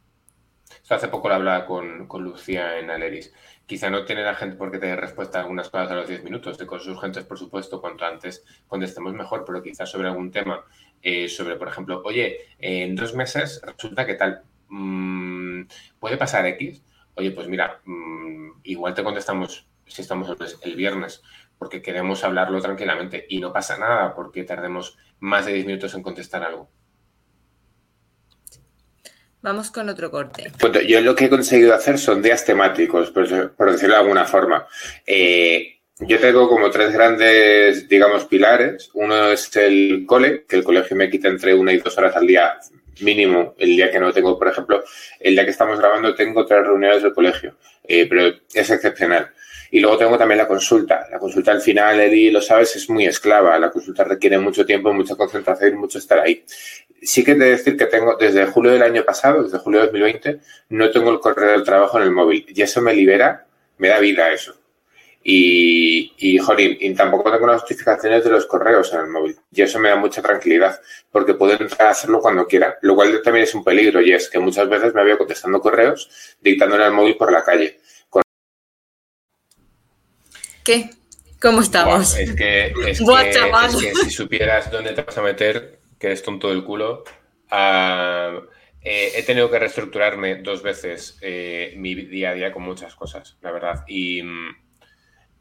[0.71, 3.33] Esto hace poco lo hablaba con, con Lucía en Aleris.
[3.67, 6.25] Quizá no tiene la gente por qué tener respuesta a algunas cosas a los 10
[6.25, 6.59] minutos.
[6.59, 10.65] De cosas urgentes, por supuesto, cuanto antes contestemos mejor, pero quizás sobre algún tema,
[11.03, 15.63] eh, sobre, por ejemplo, oye, en dos meses resulta que tal, mm,
[15.99, 16.83] ¿puede pasar X?
[17.15, 21.23] Oye, pues mira, mm, igual te contestamos si estamos el viernes,
[21.59, 26.03] porque queremos hablarlo tranquilamente y no pasa nada porque tardemos más de 10 minutos en
[26.03, 26.71] contestar algo.
[29.41, 30.51] Vamos con otro corte.
[30.59, 33.29] Pues yo lo que he conseguido hacer son días temáticos, por,
[33.71, 34.67] decirlo de alguna forma.
[35.07, 38.91] Eh, yo tengo como tres grandes, digamos, pilares.
[38.95, 42.27] Uno es el cole, que el colegio me quita entre una y dos horas al
[42.27, 42.59] día
[43.01, 43.55] mínimo.
[43.59, 44.83] El día que no tengo, por ejemplo,
[45.21, 49.31] el día que estamos grabando tengo tres reuniones del colegio, eh, pero es excepcional.
[49.71, 51.07] Y luego tengo también la consulta.
[51.11, 53.59] La consulta al final, Eli, lo sabes, es muy esclava.
[53.59, 56.45] La consulta requiere mucho tiempo, mucha concentración y mucho estar ahí.
[57.03, 60.41] Sí que te decir que tengo, desde julio del año pasado, desde julio de 2020,
[60.71, 62.45] no tengo el correo del trabajo en el móvil.
[62.49, 63.47] Y eso me libera,
[63.79, 64.55] me da vida eso.
[65.23, 69.37] Y, y, jolín, y tampoco tengo las notificaciones de los correos en el móvil.
[69.53, 70.81] Y eso me da mucha tranquilidad,
[71.11, 72.79] porque puedo entrar a hacerlo cuando quiera.
[72.83, 76.37] Lo cual también es un peligro, y es que muchas veces me veo contestando correos,
[76.41, 77.79] dictándole al móvil por la calle.
[80.65, 80.91] ¿Qué?
[81.41, 82.17] ¿Cómo estamos?
[82.19, 86.65] es, que, es, que, si supieras dónde te vas a meter, que eres tonto del
[86.65, 87.05] culo,
[87.51, 88.41] ah,
[88.83, 93.37] eh, he tenido que reestructurarme dos veces eh, mi día a día con muchas cosas,
[93.43, 93.85] la verdad.
[93.89, 94.23] Y,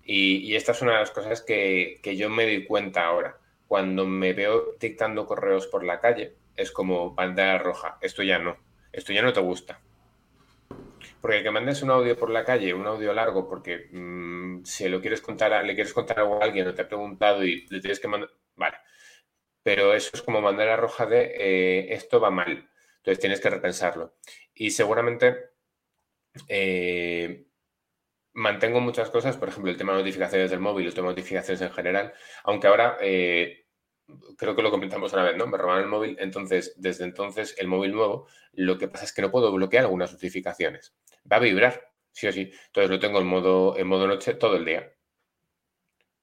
[0.03, 3.37] y, esta es una de las cosas que, que, yo me doy cuenta ahora.
[3.67, 7.97] Cuando me veo dictando correos por la calle, es como bandera roja.
[8.01, 8.57] Esto ya no.
[8.91, 9.81] Esto ya no te gusta.
[11.21, 15.01] Porque que mandes un audio por la calle, un audio largo, porque mm, si lo
[15.01, 17.99] quieres contar, le quieres contar algo a alguien o te ha preguntado y le tienes
[17.99, 18.29] que mandar.
[18.55, 18.77] Vale.
[19.67, 22.69] Pero eso es como mandar a roja de eh, esto va mal.
[22.99, 24.15] Entonces tienes que repensarlo.
[24.53, 25.49] Y seguramente
[26.47, 27.47] eh,
[28.31, 31.59] mantengo muchas cosas, por ejemplo, el tema de notificaciones del móvil, el tema de notificaciones
[31.59, 32.13] en general,
[32.45, 33.65] aunque ahora eh,
[34.37, 35.47] creo que lo comentamos una vez, ¿no?
[35.47, 39.21] Me robaron el móvil, entonces, desde entonces, el móvil nuevo, lo que pasa es que
[39.21, 40.95] no puedo bloquear algunas notificaciones.
[41.29, 42.53] Va a vibrar, sí o sí.
[42.67, 44.96] Entonces lo tengo en modo, en modo noche todo el día.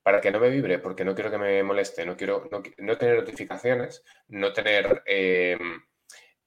[0.05, 2.49] Para que no me vibre, porque no quiero que me moleste, no quiero
[2.79, 5.59] no, tener notificaciones, no tener eh,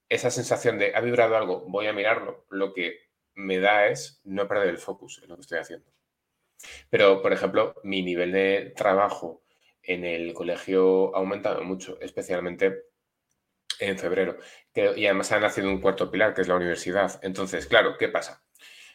[0.07, 2.45] esa sensación de ha vibrado algo, voy a mirarlo.
[2.49, 2.99] Lo que
[3.35, 5.91] me da es no perder el focus en lo que estoy haciendo.
[6.89, 9.43] Pero, por ejemplo, mi nivel de trabajo
[9.83, 12.83] en el colegio ha aumentado mucho, especialmente
[13.79, 14.37] en febrero.
[14.73, 17.19] y además ha nacido un cuarto pilar, que es la universidad.
[17.23, 18.43] Entonces, claro, ¿qué pasa?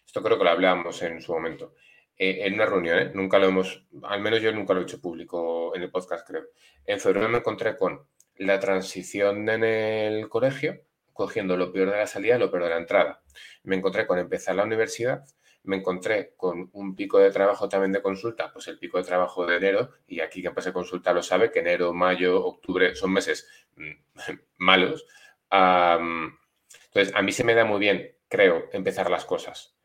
[0.06, 1.74] Esto creo que lo hablábamos en su momento.
[2.16, 3.10] Eh, en una reunión, ¿eh?
[3.14, 6.44] nunca lo hemos, al menos yo nunca lo he hecho público en el podcast, creo.
[6.86, 8.06] En febrero me encontré con
[8.36, 10.82] la transición en el colegio,
[11.12, 13.22] cogiendo lo peor de la salida y lo peor de la entrada.
[13.64, 15.24] Me encontré con empezar la universidad
[15.64, 19.46] me encontré con un pico de trabajo también de consulta, pues el pico de trabajo
[19.46, 23.48] de enero, y aquí quien pase consulta lo sabe, que enero, mayo, octubre son meses
[23.76, 23.92] mm,
[24.58, 25.06] malos.
[25.50, 29.76] entonces, a mí se me da muy bien, creo, empezar las cosas,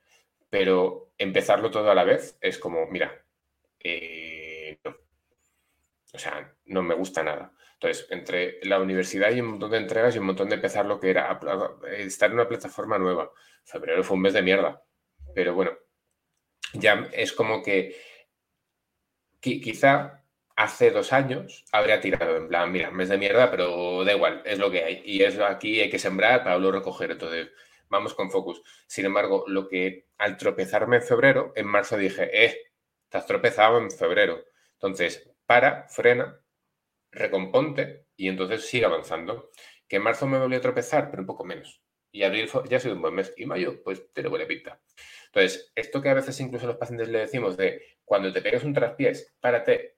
[0.50, 3.24] pero empezarlo todo a la vez es como, mira,
[3.80, 4.96] eh, no.
[6.14, 7.54] O sea, no me gusta nada.
[7.74, 11.00] Entonces, entre la universidad y un montón de entregas y un montón de empezar lo
[11.00, 11.40] que era
[11.98, 13.32] estar en una plataforma nueva.
[13.64, 14.84] Febrero fue un mes de mierda
[15.38, 15.78] pero bueno,
[16.74, 17.96] ya es como que
[19.40, 20.24] quizá
[20.56, 24.58] hace dos años habría tirado en plan, mira, mes de mierda, pero da igual, es
[24.58, 25.02] lo que hay.
[25.06, 27.12] Y es aquí hay que sembrar para luego recoger.
[27.12, 27.50] Entonces,
[27.90, 28.62] vamos con focus.
[28.88, 32.58] Sin embargo, lo que al tropezarme en febrero, en marzo dije, eh,
[33.10, 34.44] te has tropezado en febrero.
[34.74, 36.40] Entonces, para, frena,
[37.12, 39.52] recomponte y entonces sigue avanzando.
[39.88, 41.82] Que en marzo me volví a tropezar, pero un poco menos.
[42.12, 43.34] Y abril ya ha sido un buen mes.
[43.38, 44.82] Y mayo, pues tiene buena pinta.
[45.28, 48.74] Entonces, esto que a veces incluso los pacientes le decimos de cuando te pegues un
[48.74, 49.98] traspiés, párate,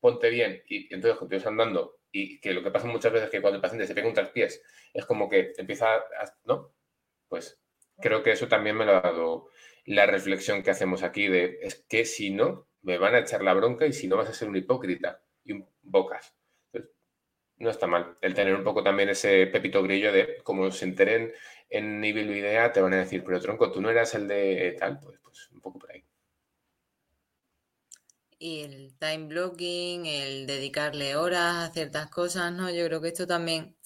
[0.00, 3.40] ponte bien y, entonces continúas andando y que lo que pasa muchas veces es que
[3.40, 4.62] cuando el paciente se pega un traspiés
[4.92, 6.72] es como que empieza a, ¿no?
[7.30, 7.58] Pues
[8.02, 9.48] creo que eso también me lo ha dado
[9.86, 13.54] la reflexión que hacemos aquí de es que si no, me van a echar la
[13.54, 16.34] bronca y si no vas a ser un hipócrita y un bocas
[17.60, 18.16] no está mal.
[18.20, 21.32] El tener un poco también ese pepito grillo de, como se enteren
[21.68, 24.98] en nivel idea, te van a decir, pero tronco, tú no eras el de tal,
[24.98, 26.04] pues, pues un poco por ahí.
[28.38, 32.70] Y el time blocking, el dedicarle horas a ciertas cosas, ¿no?
[32.70, 33.76] Yo creo que esto también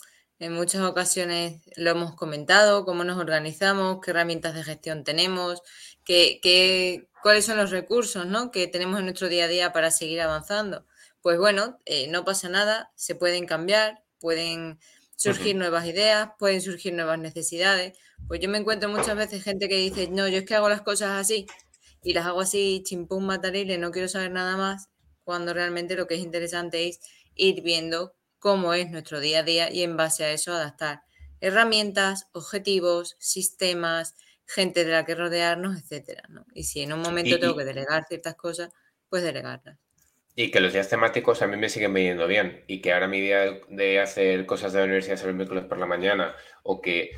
[0.44, 5.62] en muchas ocasiones lo hemos comentado, cómo nos organizamos, qué herramientas de gestión tenemos,
[6.04, 8.50] qué, qué, cuáles son los recursos ¿no?
[8.50, 10.86] que tenemos en nuestro día a día para seguir avanzando
[11.24, 14.78] pues bueno, eh, no pasa nada, se pueden cambiar, pueden
[15.16, 17.96] surgir nuevas ideas, pueden surgir nuevas necesidades.
[18.28, 20.82] Pues yo me encuentro muchas veces gente que dice, no, yo es que hago las
[20.82, 21.46] cosas así
[22.02, 24.90] y las hago así, chimpum, matarile, no quiero saber nada más,
[25.24, 27.00] cuando realmente lo que es interesante es
[27.34, 28.12] ir viendo
[28.44, 31.00] cómo es nuestro día a día y en base a eso adaptar
[31.40, 36.24] herramientas, objetivos, sistemas, gente de la que rodearnos, etcétera.
[36.52, 38.70] Y si en un momento tengo que delegar ciertas cosas,
[39.08, 39.78] pues delegarlas.
[40.36, 42.64] Y que los días temáticos a mí me siguen viniendo bien.
[42.66, 45.78] Y que ahora mi día de hacer cosas de la universidad es el miércoles por
[45.78, 46.34] la mañana,
[46.64, 47.12] o que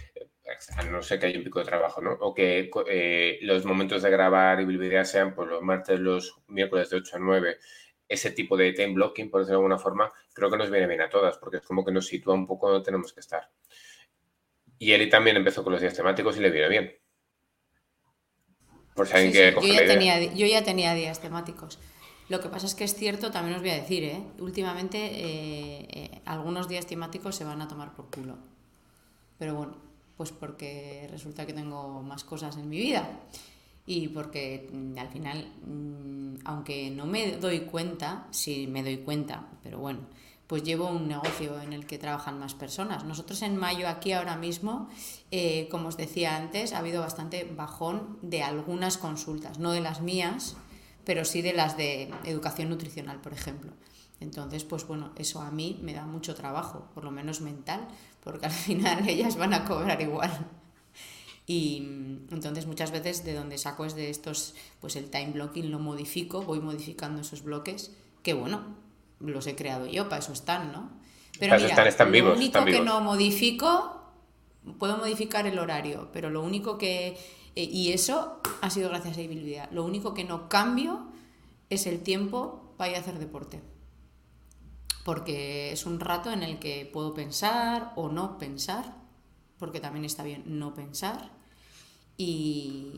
[0.93, 2.13] no sé que hay un pico de trabajo, ¿no?
[2.21, 6.89] O que eh, los momentos de grabar y videos sean pues, los martes, los miércoles
[6.91, 7.59] de 8 a 9.
[8.09, 11.01] Ese tipo de time blocking, por decirlo de alguna forma, creo que nos viene bien
[11.01, 13.51] a todas, porque es como que nos sitúa un poco donde tenemos que estar.
[14.79, 16.97] Y Eli también empezó con los días temáticos y le viene bien.
[18.95, 21.79] Por si alguien quiere yo, ya tenía, yo ya tenía días temáticos.
[22.29, 24.21] Lo que pasa es que es cierto, también os voy a decir, ¿eh?
[24.39, 28.37] últimamente eh, eh, algunos días temáticos se van a tomar por culo.
[29.39, 29.77] Pero bueno,
[30.17, 33.09] pues porque resulta que tengo más cosas en mi vida
[33.87, 39.49] y porque mm, al final, mm, aunque no me doy cuenta, sí me doy cuenta,
[39.63, 40.01] pero bueno,
[40.47, 43.05] pues llevo un negocio en el que trabajan más personas.
[43.05, 44.89] Nosotros en mayo aquí ahora mismo,
[45.31, 50.03] eh, como os decía antes, ha habido bastante bajón de algunas consultas, no de las
[50.03, 50.57] mías,
[51.05, 53.73] pero sí de las de educación nutricional, por ejemplo.
[54.21, 57.87] Entonces, pues bueno, eso a mí me da mucho trabajo, por lo menos mental,
[58.23, 60.31] porque al final ellas van a cobrar igual.
[61.47, 65.71] Y mm, entonces muchas veces de donde saco es de estos, pues el time blocking
[65.71, 67.93] lo modifico, voy modificando esos bloques,
[68.23, 68.77] que bueno,
[69.21, 70.91] los he creado yo, para eso están, ¿no?
[71.39, 74.03] Pero mira, están, lo único que no modifico,
[74.79, 77.17] puedo modificar el horario, pero lo único que...
[77.55, 79.69] Eh, y eso ha sido gracias a Ibilvidea.
[79.71, 81.07] Lo único que no cambio
[81.71, 83.63] es el tiempo para ir a hacer deporte.
[85.05, 88.97] Porque es un rato en el que puedo pensar o no pensar,
[89.59, 91.31] porque también está bien no pensar.
[92.17, 92.95] Y,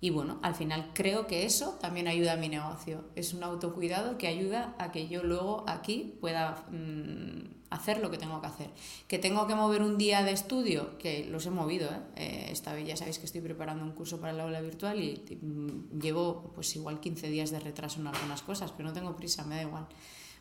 [0.00, 3.04] y bueno, al final creo que eso también ayuda a mi negocio.
[3.16, 8.18] Es un autocuidado que ayuda a que yo luego aquí pueda mm, hacer lo que
[8.18, 8.70] tengo que hacer.
[9.08, 11.90] Que tengo que mover un día de estudio, que los he movido.
[11.90, 12.00] ¿eh?
[12.16, 15.38] eh esta vez ya sabéis que estoy preparando un curso para el aula virtual y
[15.40, 19.44] mm, llevo pues igual 15 días de retraso en algunas cosas, pero no tengo prisa,
[19.44, 19.86] me da igual.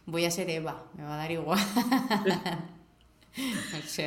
[0.06, 1.60] Voy a ser Eva, me va a dar igual.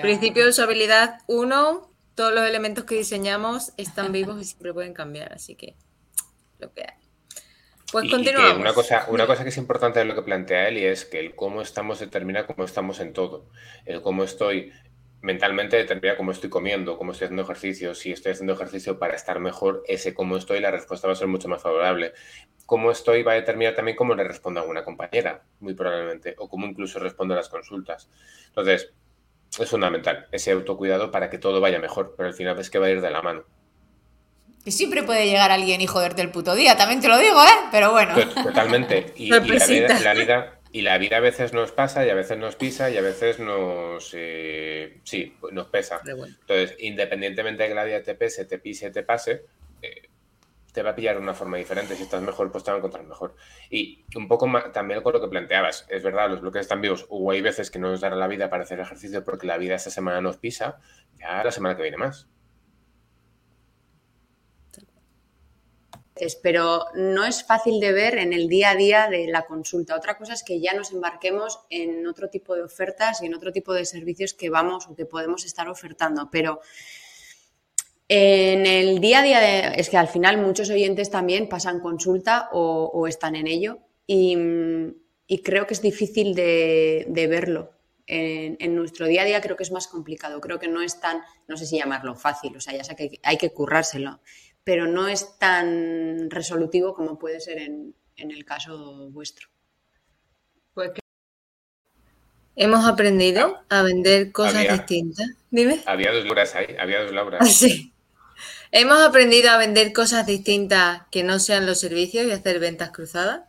[0.02, 1.89] Principio de usabilidad 1,
[2.20, 5.74] todos los elementos que diseñamos están vivos y siempre pueden cambiar, así que
[6.58, 7.08] lo que hay.
[7.90, 8.58] Pues continuamos.
[8.58, 11.18] una, cosa, una cosa que es importante de lo que plantea él y es que
[11.18, 13.48] el cómo estamos determina cómo estamos en todo.
[13.86, 14.70] El cómo estoy
[15.22, 17.94] mentalmente determina cómo estoy comiendo, cómo estoy haciendo ejercicio.
[17.94, 21.28] Si estoy haciendo ejercicio para estar mejor, ese cómo estoy, la respuesta va a ser
[21.28, 22.12] mucho más favorable.
[22.66, 26.50] Cómo estoy va a determinar también cómo le respondo a una compañera, muy probablemente, o
[26.50, 28.10] cómo incluso respondo a las consultas.
[28.48, 28.92] Entonces,
[29.59, 32.86] es fundamental ese autocuidado para que todo vaya mejor, pero al final es que va
[32.86, 33.44] a ir de la mano.
[34.64, 37.68] Y siempre puede llegar alguien y joderte el puto día, también te lo digo, ¿eh?
[37.72, 38.14] Pero bueno.
[38.42, 39.12] Totalmente.
[39.16, 42.90] Y, la, vida, y la vida a veces nos pasa y a veces nos pisa
[42.90, 46.01] y a veces nos eh, sí, nos pesa.
[46.05, 49.46] Entonces, independientemente de que la vida te pese, te pise, te pase,
[50.72, 51.96] te va a pillar de una forma diferente.
[51.96, 53.34] Si estás mejor, pues te va a encontrar mejor.
[53.70, 55.86] Y un poco también con lo que planteabas.
[55.88, 57.06] Es verdad, los bloques están vivos.
[57.08, 59.74] O hay veces que no nos dará la vida para hacer ejercicio porque la vida
[59.74, 60.80] esta semana nos pisa.
[61.18, 62.28] Ya la semana que viene más.
[66.42, 69.96] Pero no es fácil de ver en el día a día de la consulta.
[69.96, 73.52] Otra cosa es que ya nos embarquemos en otro tipo de ofertas y en otro
[73.52, 76.28] tipo de servicios que vamos o que podemos estar ofertando.
[76.30, 76.60] Pero
[78.12, 83.06] en el día a día, es que al final muchos oyentes también pasan consulta o,
[83.06, 84.36] están en ello y,
[85.44, 87.70] creo que es difícil de, verlo.
[88.08, 91.22] En, nuestro día a día creo que es más complicado, creo que no es tan,
[91.46, 94.18] no sé si llamarlo fácil, o sea, ya sé que hay que currárselo,
[94.64, 99.46] pero no es tan resolutivo como puede ser en, el caso vuestro.
[100.74, 100.90] Pues
[102.56, 105.28] Hemos aprendido a vender cosas distintas.
[105.52, 105.80] Dime.
[105.86, 107.40] Había dos Lauras ahí, había dos Lauras.
[107.40, 107.89] Ah, sí.
[108.72, 113.40] ¿Hemos aprendido a vender cosas distintas que no sean los servicios y hacer ventas cruzadas?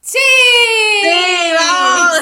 [0.00, 0.18] ¡Sí!
[1.02, 1.10] ¡Sí!
[1.58, 2.18] ¡Vamos!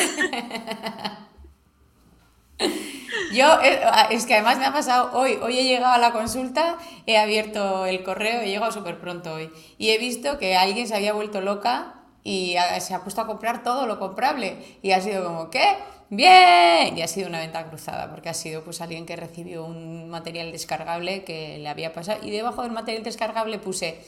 [3.33, 3.81] Yo, eh,
[4.11, 7.87] es que además me ha pasado hoy, hoy he llegado a la consulta, he abierto
[7.87, 11.41] el correo, he llegado súper pronto hoy y he visto que alguien se había vuelto
[11.41, 11.95] loca
[12.25, 15.77] y se ha puesto a comprar todo lo comprable y ha sido como, ¿qué?
[16.11, 20.09] Bien, y ha sido una venta cruzada, porque ha sido pues alguien que recibió un
[20.09, 24.01] material descargable que le había pasado y debajo del material descargable puse,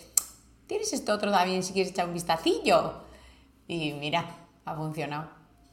[0.66, 3.02] ¿tienes esto otro también si quieres echar un vistacillo?
[3.68, 4.24] Y mira,
[4.64, 5.28] ha funcionado.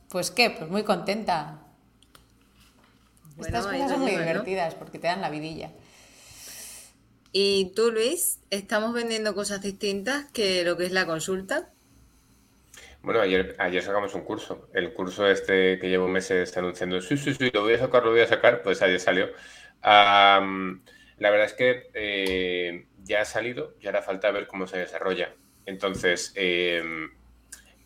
[0.09, 1.59] Pues qué, pues muy contenta.
[3.39, 5.71] Estas cosas son muy divertidas porque te dan la vidilla.
[7.31, 11.69] ¿Y tú, Luis, estamos vendiendo cosas distintas que lo que es la consulta?
[13.07, 14.67] Bueno, ayer, ayer sacamos un curso.
[14.73, 18.11] El curso este que llevo meses anunciando, sí, sí, sí, lo voy a sacar, lo
[18.11, 19.29] voy a sacar, pues ayer salió.
[19.81, 20.41] la
[21.17, 25.33] verdad es que eh, ya ha salido y ahora falta ver cómo se desarrolla.
[25.65, 27.09] Entonces, em,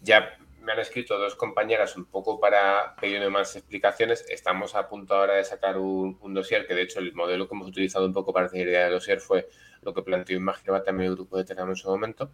[0.02, 4.26] ya me han escrito dos compañeras un poco para pedirme más explicaciones.
[4.28, 7.68] Estamos a punto ahora de sacar un, dossier, que de hecho el modelo que hemos
[7.68, 9.48] utilizado un poco para hacer idea de dossier fue
[9.82, 12.32] lo que planteó Imagino también el grupo de Telegram en su momento.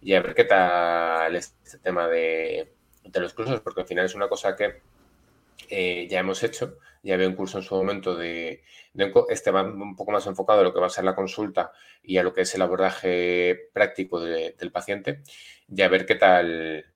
[0.00, 2.72] Y a ver qué tal este tema de,
[3.14, 4.82] los cursos, porque al final es una cosa que
[5.68, 6.78] eh, ya hemos hecho.
[7.02, 8.62] Ya había un curso en su momento de,
[9.28, 11.72] este va un poco más enfocado a lo que va a ser la consulta
[12.02, 15.22] y a lo que es el abordaje práctico del paciente.
[15.68, 16.94] Y a ver qué tal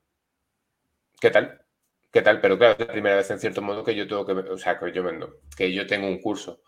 [1.20, 1.64] ¿Qué tal?
[2.12, 2.40] ¿Qué tal?
[2.40, 4.78] Pero claro, es la primera vez en cierto modo que yo tengo que, o sea,
[4.78, 6.62] que yo vendo, que yo tengo un curso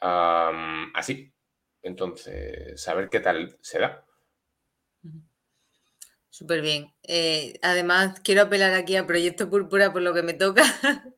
[0.00, 1.32] así.
[1.86, 4.04] Entonces, saber qué tal se da.
[6.28, 6.92] Súper bien.
[7.04, 10.64] Eh, además, quiero apelar aquí a Proyecto Púrpura por lo que me toca,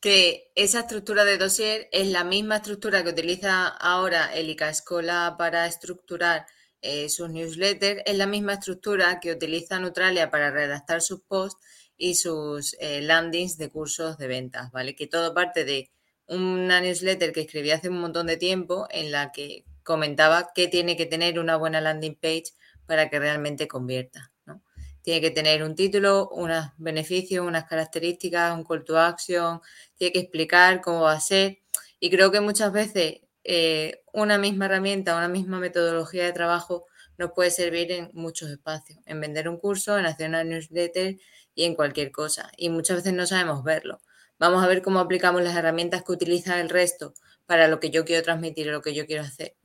[0.00, 5.66] que esa estructura de dossier es la misma estructura que utiliza ahora el Escola para
[5.66, 6.46] estructurar
[6.80, 11.60] eh, sus newsletters, es la misma estructura que utiliza Neutralia para redactar sus posts
[11.98, 14.96] y sus eh, landings de cursos de ventas, ¿vale?
[14.96, 15.90] Que todo parte de
[16.26, 20.98] una newsletter que escribí hace un montón de tiempo en la que comentaba que tiene
[20.98, 22.52] que tener una buena landing page
[22.84, 24.62] para que realmente convierta, ¿no?
[25.00, 29.62] Tiene que tener un título, unos beneficios, unas características, un call to action,
[29.96, 31.60] tiene que explicar cómo va a ser
[32.00, 36.84] y creo que muchas veces eh, una misma herramienta, una misma metodología de trabajo
[37.16, 41.16] nos puede servir en muchos espacios, en vender un curso, en hacer una newsletter
[41.54, 42.52] y en cualquier cosa.
[42.58, 44.02] Y muchas veces no sabemos verlo.
[44.38, 47.14] Vamos a ver cómo aplicamos las herramientas que utiliza el resto
[47.48, 49.56] para lo que yo quiero transmitir o lo que yo quiero hacer.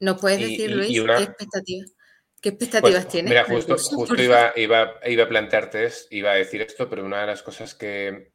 [0.00, 1.92] ¿Nos puedes decir, Luis, qué expectativas?
[2.40, 3.30] ¿Qué expectativas pues, tienes?
[3.30, 3.76] Mira, justo,
[4.16, 8.32] iba, iba, iba, a plantearte, iba a decir esto, pero una de las cosas que,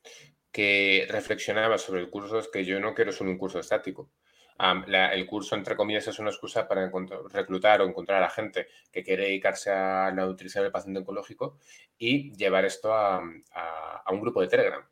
[0.52, 4.12] que reflexionaba sobre el curso es que yo no quiero solo un curso estático
[5.12, 6.90] el curso, entre comillas, es una excusa para
[7.32, 11.58] reclutar o encontrar a gente que quiere dedicarse a la nutrición del paciente oncológico
[11.98, 14.84] y llevar esto a, un grupo de Telegram.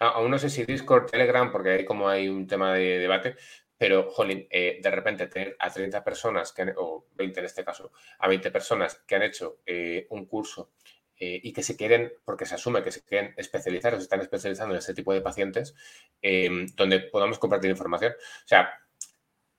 [0.00, 3.36] Aún no sé si Discord, Telegram, porque ahí como hay un tema de debate,
[3.80, 7.92] pero, jolín, eh, de repente tener a 30 personas, que o 20 en este caso,
[8.18, 10.72] a 20 personas que han hecho eh, un curso
[11.16, 14.20] eh, y que se quieren, porque se asume que se quieren especializar o se están
[14.20, 15.74] especializando en este tipo de pacientes,
[16.76, 18.12] donde podamos compartir información.
[18.12, 18.70] O sea,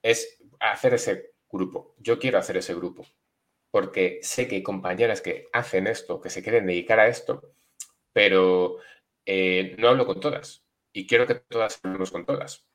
[0.03, 1.95] es hacer ese grupo.
[1.97, 3.05] Yo quiero hacer ese grupo
[3.71, 7.53] porque sé que hay compañeras que hacen esto, que se quieren dedicar a esto,
[8.13, 8.77] pero
[9.25, 12.65] eh, no hablo con todas y quiero que todas hablemos con todas.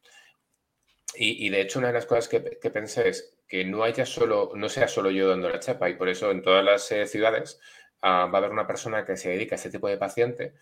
[1.19, 4.69] Y, de hecho una de las cosas que, pensé es que no haya solo, no
[4.69, 7.59] sea solo yo dando la chapa y por eso en todas las eh, ciudades
[8.03, 10.53] ah, va a haber una persona que se dedica a este tipo de paciente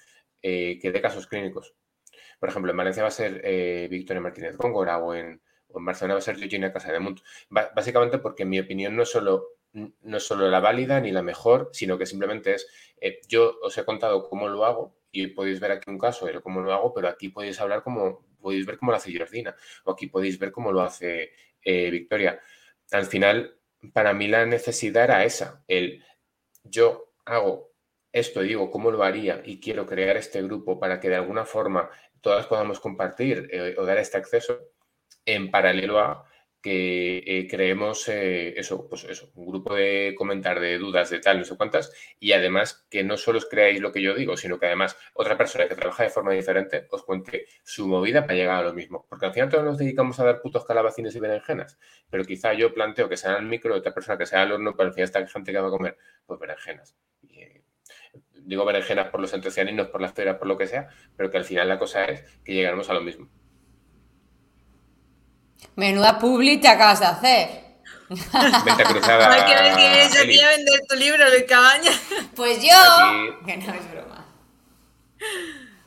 [0.43, 1.74] eh, que dé casos clínicos.
[2.39, 6.22] Por ejemplo, en Valencia va a ser Victoria Martínez Góngora o en, Barcelona va a
[6.22, 7.20] ser Eugenia Casa de Munt.
[7.49, 11.70] Básicamente porque mi opinión no es solo no es solo la válida ni la mejor,
[11.72, 12.66] sino que simplemente es,
[13.01, 16.41] eh, yo os he contado cómo lo hago y podéis ver aquí un caso de
[16.41, 19.55] cómo lo hago, pero aquí podéis hablar cómo, podéis ver cómo lo hace Jordina
[19.85, 22.41] o aquí podéis ver cómo lo hace eh, Victoria.
[22.91, 23.57] Al final,
[23.93, 26.05] para mí la necesidad era esa, el
[26.65, 27.73] yo hago
[28.12, 31.91] esto, digo cómo lo haría y quiero crear este grupo para que de alguna forma
[32.21, 34.59] todas podamos compartir eh, o dar este acceso
[35.25, 36.25] en paralelo a
[36.65, 41.39] que eh, creemos eh, eso, pues eso, un grupo de comentar de dudas de tal,
[41.39, 44.59] no sé cuántas, y además que no solo os creáis lo que yo digo, sino
[44.59, 48.61] que además otra persona que trabaja de forma diferente os cuente su movida para llegar
[48.61, 49.05] a lo mismo.
[49.11, 52.73] Porque al final todos nos dedicamos a dar putos calabacines y berenjenas, pero quizá yo
[52.73, 55.27] planteo que sea el micro, otra persona que sea al horno, pero al final esta
[55.27, 56.97] gente que va a comer, pues berenjenas.
[57.29, 57.62] Eh,
[58.33, 61.45] digo berenjenas por los antecianinos, por las peras, por lo que sea, pero que al
[61.45, 63.29] final la cosa es que llegaremos a lo mismo.
[65.76, 67.64] Menuda publi te acabas de hacer.
[68.09, 69.32] Venta cruzada.
[69.34, 71.90] Hay que aquí a vender tu libro, Luis Cabaña.
[72.36, 72.68] Pues yo.
[73.46, 74.26] Que no es broma.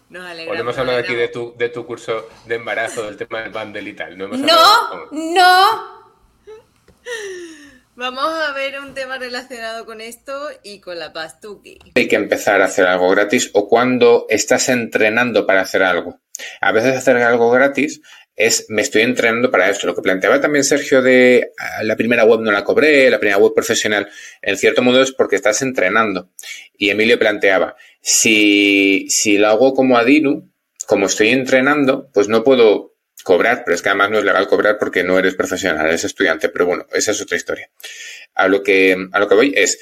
[0.10, 3.90] No, hemos hablado aquí de tu, de tu curso de embarazo, del tema del bundle
[3.90, 4.18] y tal.
[4.18, 5.98] No, no, no.
[7.96, 11.80] Vamos a ver un tema relacionado con esto y con la pastuki.
[11.96, 16.20] Hay que empezar a hacer algo gratis o cuando estás entrenando para hacer algo.
[16.62, 18.02] A veces hacer algo gratis
[18.38, 19.88] es me estoy entrenando para esto.
[19.88, 23.40] Lo que planteaba también Sergio de ah, la primera web no la cobré, la primera
[23.40, 24.08] web profesional,
[24.42, 26.30] en cierto modo es porque estás entrenando.
[26.78, 30.50] Y Emilio planteaba, si, si lo hago como Adinu,
[30.86, 34.78] como estoy entrenando, pues no puedo cobrar, pero es que además no es legal cobrar
[34.78, 37.70] porque no eres profesional, eres estudiante, pero bueno, esa es otra historia.
[38.36, 39.80] A lo que, a lo que voy es,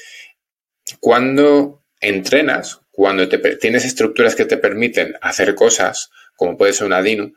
[0.98, 7.02] cuando entrenas, cuando te, tienes estructuras que te permiten hacer cosas, como puede ser una
[7.02, 7.32] Dino,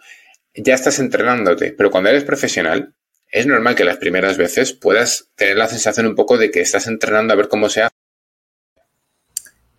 [0.61, 2.93] ya estás entrenándote, pero cuando eres profesional,
[3.31, 6.87] es normal que las primeras veces puedas tener la sensación un poco de que estás
[6.87, 7.95] entrenando a ver cómo se hace.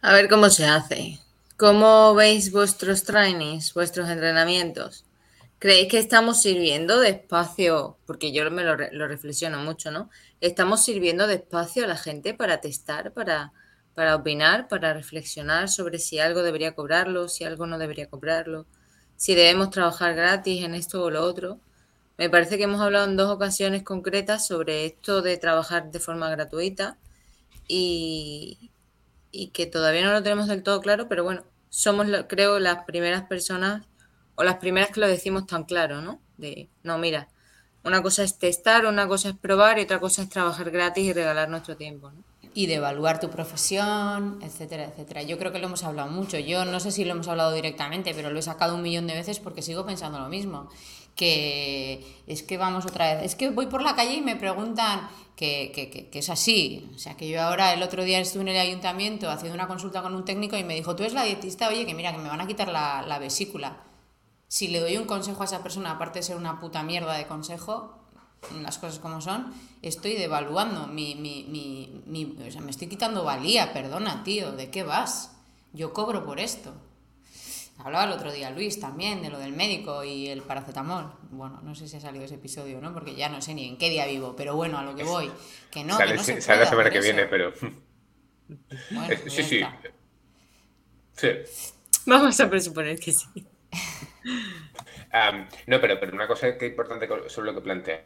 [0.01, 1.19] A ver cómo se hace.
[1.57, 5.05] ¿Cómo veis vuestros trainings, vuestros entrenamientos?
[5.59, 7.99] ¿Creéis que estamos sirviendo de espacio?
[8.07, 10.09] Porque yo me lo, lo reflexiono mucho, ¿no?
[10.41, 13.53] ¿Estamos sirviendo de espacio a la gente para testar, para,
[13.95, 18.67] para opinar, para reflexionar sobre si algo debería cobrarlo, si algo no debería cobrarlo,
[19.21, 21.61] si debemos trabajar gratis en esto o lo otro?
[22.17, 26.31] Me parece que hemos hablado en dos ocasiones concretas sobre esto de trabajar de forma
[26.31, 26.97] gratuita
[27.69, 28.71] y,
[29.31, 33.25] y que todavía no lo tenemos del todo claro, pero bueno, somos, creo, las primeras
[33.25, 33.87] personas
[34.37, 36.23] o las primeras que lo decimos tan claro, ¿no?
[36.39, 37.29] De, no, mira,
[37.85, 41.13] una cosa es testar, una cosa es probar y otra cosa es trabajar gratis y
[41.13, 42.25] regalar nuestro tiempo, ¿no?
[42.53, 45.23] Y de evaluar tu profesión, etcétera, etcétera.
[45.23, 46.39] Yo creo que lo hemos hablado mucho.
[46.39, 49.15] Yo no sé si lo hemos hablado directamente, pero lo he sacado un millón de
[49.15, 50.69] veces porque sigo pensando lo mismo.
[51.15, 53.25] Que es que vamos otra vez.
[53.25, 55.09] Es que voy por la calle y me preguntan,
[55.41, 56.91] que, es así.
[56.95, 60.03] O sea, que yo ahora el otro día estuve en el ayuntamiento haciendo una consulta
[60.03, 62.29] con un técnico y me dijo, tú eres la dietista, oye, que mira, que me
[62.29, 63.79] van a quitar la, vesícula.
[64.49, 67.27] Si le doy un consejo a esa persona, aparte de ser una puta mierda de
[67.27, 68.00] consejo,
[68.63, 73.25] las cosas como son, estoy devaluando mi, mi, mi, mi, o sea, me estoy quitando
[73.25, 75.37] valía, perdona, tío, ¿de qué vas?
[75.73, 76.75] Yo cobro por esto.
[77.79, 81.13] Hablaba el otro día Luis también de lo del médico y el paracetamol.
[81.31, 82.93] Bueno, no sé si ha salido ese episodio, ¿no?
[82.93, 85.31] Porque ya no sé ni en qué día vivo, pero bueno, a lo que voy.
[85.71, 87.55] Que no, sale, que no se sale la semana que viene, pero.
[88.91, 89.63] Bueno, sí, sí.
[91.17, 91.29] Sí.
[92.05, 93.27] Vamos a presuponer que sí.
[95.67, 98.05] No, pero, pero una cosa que es importante sobre lo que plantea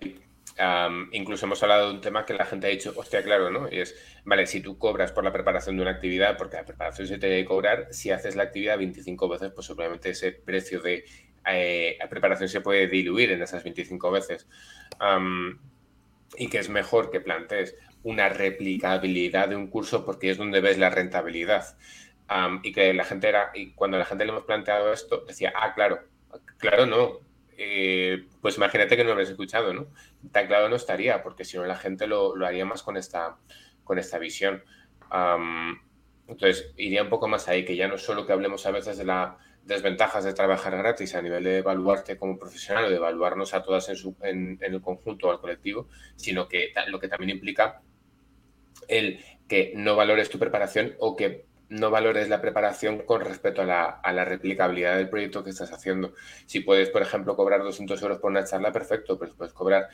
[1.13, 3.69] incluso hemos hablado de un tema que la gente ha dicho, hostia, claro, ¿no?
[3.71, 3.95] Y es,
[4.25, 7.27] vale, si tú cobras por la preparación de una actividad, porque la preparación se te
[7.27, 11.05] debe cobrar, si haces la actividad 25 veces, pues obviamente ese precio de
[11.47, 14.47] eh, preparación se puede diluir en esas 25 veces.
[16.37, 20.79] y que es mejor que plantees una replicabilidad de un curso porque es donde ves
[20.79, 21.77] la rentabilidad.
[22.63, 25.75] Y que la gente era, y cuando la gente le hemos planteado esto, decía, ah,
[25.75, 26.01] claro,
[26.59, 27.21] claro, no,
[27.57, 29.89] eh, pues imagínate que no lo habéis escuchado, ¿no?
[30.33, 33.37] Tan claro no estaría, porque si no la gente lo, haría más con esta,
[33.85, 34.63] con esta visión.
[36.29, 39.05] entonces, iría un poco más ahí, que ya no solo que hablemos a veces de
[39.05, 43.63] las desventajas de trabajar gratis a nivel de evaluarte como profesional o de evaluarnos a
[43.63, 47.31] todas en, su, en, en el conjunto o al colectivo, sino que lo que también
[47.31, 47.81] implica
[48.89, 53.65] el que no valores tu preparación o que no valores la preparación con respecto a
[53.65, 56.13] la, replicabilidad del proyecto que estás haciendo.
[56.47, 59.89] Si puedes, por ejemplo, cobrar 200 euros por una charla, perfecto, pero si puedes cobrar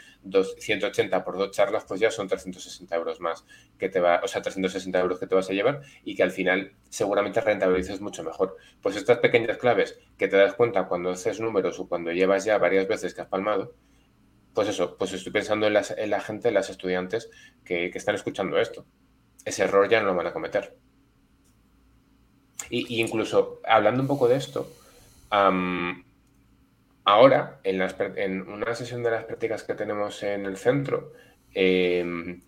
[0.58, 3.44] 180 por dos charlas, pues ya son 360 euros más
[3.78, 6.30] que te va, o sea, 360 euros que te vas a llevar y que al
[6.30, 8.56] final seguramente rentabilices mucho mejor.
[8.82, 12.58] Pues estas pequeñas claves que te das cuenta cuando haces números o cuando llevas ya
[12.58, 13.74] varias veces que has palmado,
[14.54, 17.30] pues eso, pues estoy pensando en, la gente, en las estudiantes
[17.64, 18.84] que, que están escuchando esto.
[19.44, 20.76] Ese error ya no lo van a cometer.
[22.70, 24.72] Y, incluso hablando un poco de esto,
[27.04, 27.82] ahora, en,
[28.16, 31.12] en, una sesión de las prácticas que tenemos en el centro,
[31.52, 32.40] em,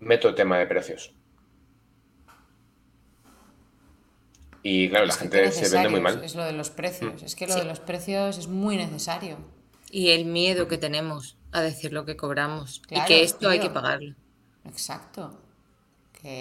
[0.00, 1.14] meto el tema de precios.
[4.62, 6.22] Y claro, la gente se vende muy mal.
[6.22, 7.22] Es lo de los precios.
[7.22, 7.24] Mm.
[7.24, 9.36] Es que lo de los precios es muy necesario.
[9.90, 12.82] Y el miedo que tenemos a decir lo que cobramos.
[12.90, 14.14] y que esto hay que pagarlo.
[14.64, 15.43] Exacto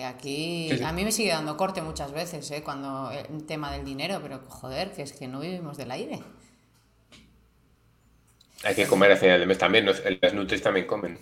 [0.06, 2.64] aquí a mí me sigue dando corte muchas veces, ¿eh?
[2.64, 6.22] cuando el tema del dinero, pero joder, que es que no vivimos del aire.
[8.64, 11.20] Hay que comer al final del mes también, las nutris también comen.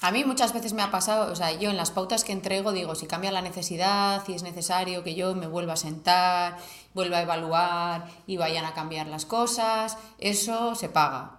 [0.00, 2.72] A mí muchas veces me ha pasado, o sea, yo en las pautas que entrego
[2.72, 6.56] digo, si cambia la necesidad y es necesario que yo me vuelva a sentar,
[6.94, 11.37] vuelva a evaluar y vayan a cambiar las cosas, eso se paga.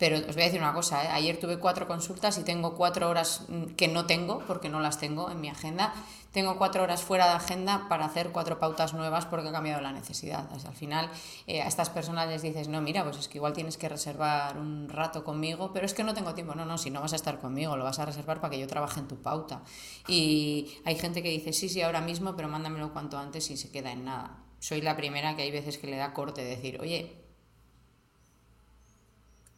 [0.00, 1.08] Pero os voy a decir una cosa, ¿eh?
[1.08, 4.98] ayer tuve cuatro consultas y tengo cuatro horas mm, que no tengo, porque no las
[4.98, 5.92] tengo en mi agenda.
[6.32, 9.92] Tengo cuatro horas fuera de agenda para hacer cuatro pautas nuevas porque ha cambiado la
[9.92, 10.48] necesidad.
[10.50, 11.10] al final
[11.46, 14.56] eh, a estas personas les dices, no, mira, pues es que igual tienes que reservar
[14.56, 16.54] un rato conmigo, pero es que no tengo tiempo.
[16.54, 18.66] No, no, si no vas a estar conmigo, lo vas a reservar para que yo
[18.66, 19.60] trabaje en tu pauta.
[20.08, 23.70] Y hay gente que dice, sí, sí, ahora mismo, pero mándamelo cuanto antes y se
[23.70, 24.38] queda en nada.
[24.60, 27.19] Soy la primera que hay veces que le da corte decir, oye,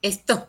[0.03, 0.48] esto.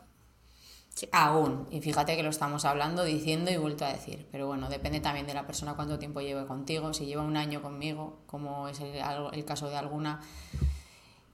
[1.12, 5.00] Aún, y fíjate que lo estamos hablando, diciendo y vuelto a decir, pero bueno, depende
[5.00, 8.80] también de la persona cuánto tiempo lleve contigo, si lleva un año conmigo, como es
[8.80, 10.22] el, caso de alguna,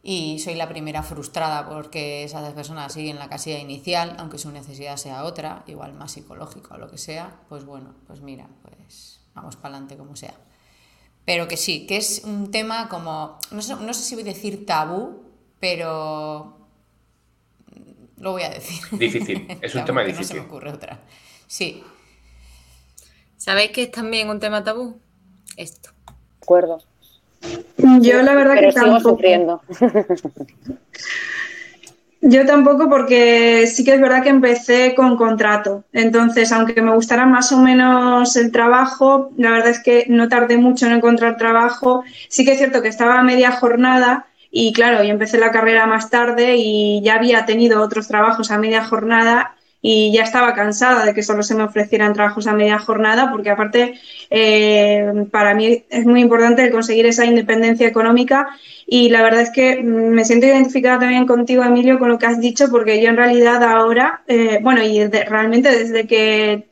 [0.01, 4.95] y soy la primera frustrada porque esas personas siguen la casilla inicial, aunque su necesidad
[4.95, 9.57] sea otra, igual más psicológica o lo que sea, pues bueno, pues mira, pues vamos
[9.57, 10.35] para adelante como sea.
[11.25, 14.33] Pero que sí, que es un tema como, no sé, no sé si voy a
[14.33, 15.21] decir tabú,
[15.59, 16.58] pero
[18.19, 18.79] lo voy a decir.
[18.91, 20.37] Difícil, es un tema difícil.
[20.37, 20.99] No se me ocurre otra.
[21.47, 21.83] Sí.
[23.37, 24.99] ¿Sabéis que es también un tema tabú?
[25.55, 25.89] Esto.
[26.07, 26.13] De
[26.43, 26.83] acuerdo.
[28.01, 29.61] Yo la verdad que sigo sufriendo.
[32.21, 35.85] Yo tampoco porque sí que es verdad que empecé con contrato.
[35.93, 40.57] Entonces, aunque me gustara más o menos el trabajo, la verdad es que no tardé
[40.57, 42.03] mucho en encontrar trabajo.
[42.27, 45.85] Sí que es cierto que estaba a media jornada y claro, yo empecé la carrera
[45.85, 51.05] más tarde y ya había tenido otros trabajos a media jornada y ya estaba cansada
[51.05, 55.83] de que solo se me ofrecieran trabajos a media jornada, porque aparte eh, para mí
[55.89, 58.49] es muy importante conseguir esa independencia económica
[58.85, 62.41] y la verdad es que me siento identificada también contigo, Emilio, con lo que has
[62.41, 66.67] dicho, porque yo en realidad ahora, eh, bueno, y realmente desde que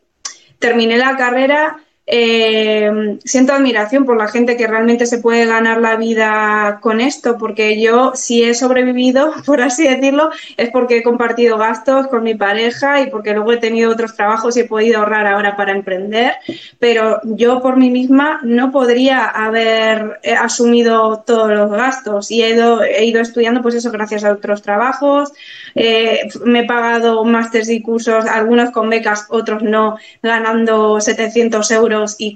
[0.60, 1.78] terminé la carrera,
[2.10, 7.38] eh, siento admiración por la gente que realmente se puede ganar la vida con esto,
[7.38, 12.34] porque yo si he sobrevivido, por así decirlo, es porque he compartido gastos con mi
[12.34, 16.36] pareja y porque luego he tenido otros trabajos y he podido ahorrar ahora para emprender,
[16.80, 22.32] pero yo por mí misma no podría haber eh, asumido todos los gastos.
[22.32, 22.82] Y he ido,
[23.20, 25.34] estudiando pues eso gracias a otros trabajos,
[25.76, 31.97] eh, me he pagado másteres y cursos, algunos con becas, otros no, ganando 700 euros
[32.18, 32.34] y,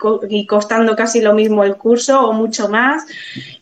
[0.48, 3.06] costando casi lo mismo el curso o mucho más.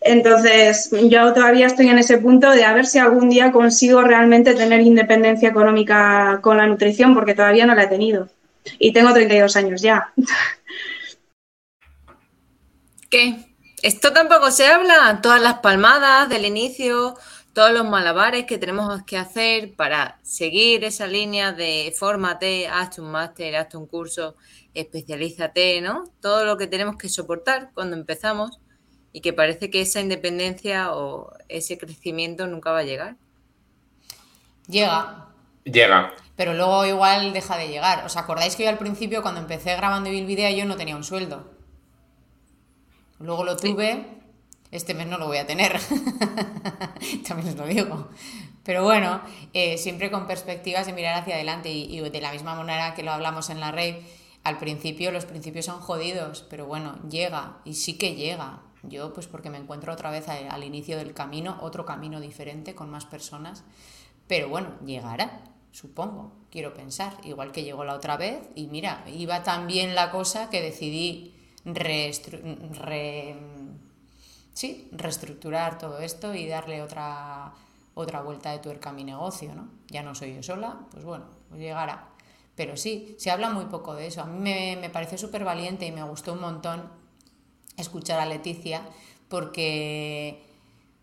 [0.02, 4.54] Entonces, yo todavía estoy en ese punto de a ver si algún día consigo realmente
[4.56, 8.28] tener independencia económica con la nutrición, porque todavía no la he tenido.
[8.78, 10.14] Y tengo 32 años ya.
[13.10, 13.50] ¿Qué?
[13.82, 17.16] Esto tampoco se habla, todas las palmadas del inicio,
[17.54, 23.12] todos los malabares que tenemos que hacer para seguir esa línea de fórmate, hazte un
[23.12, 24.36] máster, hazte un curso
[24.82, 26.06] especialízate, ¿no?
[26.22, 28.60] Todo lo que tenemos que soportar cuando empezamos
[29.12, 33.16] y que parece que esa independencia o ese crecimiento nunca va a llegar.
[34.68, 35.28] Llega.
[35.64, 36.14] Llega.
[36.36, 38.06] Pero luego igual deja de llegar.
[38.06, 41.04] ¿Os acordáis que yo al principio cuando empecé grabando Bill Video yo no tenía un
[41.04, 41.52] sueldo?
[43.20, 44.06] Luego lo tuve,
[44.72, 45.78] este mes no lo voy a tener.
[47.28, 48.10] También os lo digo.
[48.64, 49.22] Pero bueno,
[49.54, 53.04] eh, siempre con perspectivas de mirar hacia adelante y, y, de la misma manera que
[53.04, 53.96] lo hablamos en la red,
[54.50, 58.62] al principio los principios son jodidos, pero bueno, llega y sí que llega.
[58.82, 62.90] Yo pues porque me encuentro otra vez al inicio del camino, otro camino diferente con
[62.90, 63.64] más personas,
[64.28, 69.44] pero bueno, llegará, supongo, quiero pensar, igual que llegó la otra vez y mira, iba
[69.44, 71.36] tan bien la cosa que decidí
[74.92, 77.54] reestructurar todo esto y darle otra,
[77.94, 79.68] otra vuelta de tuerca a mi negocio, ¿no?
[79.90, 82.09] Ya no soy yo sola, pues bueno, llegará.
[82.60, 84.22] Pero sí, se habla muy poco de eso.
[84.22, 86.92] A mí me, me pareció súper valiente y me gustó un montón
[87.78, 88.82] escuchar a Leticia
[89.30, 90.44] porque,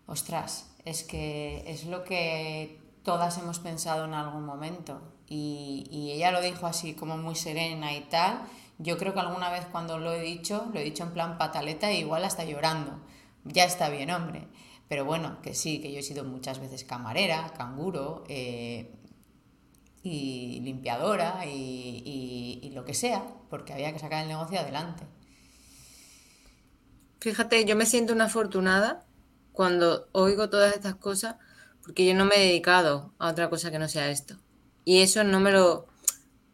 [0.05, 5.01] ostras, es que es lo que todas hemos pensado en algún momento.
[5.27, 8.43] Y, y, ella lo dijo así como muy serena y tal.
[8.77, 11.89] Yo creo que alguna vez cuando lo he dicho, lo he dicho en plan pataleta
[11.89, 12.99] e igual hasta llorando.
[13.45, 14.47] Ya está bien, hombre.
[14.87, 18.93] Pero bueno, que sí, que yo he sido muchas veces camarera, canguro, eh,
[20.11, 25.03] y limpiadora y, lo que sea, porque había que sacar el negocio adelante.
[27.19, 29.03] Fíjate, yo me siento una afortunada
[29.51, 31.37] cuando oigo todas estas cosas,
[31.81, 34.35] porque yo no me he dedicado a otra cosa que no sea esto.
[34.85, 35.87] Y eso no me lo,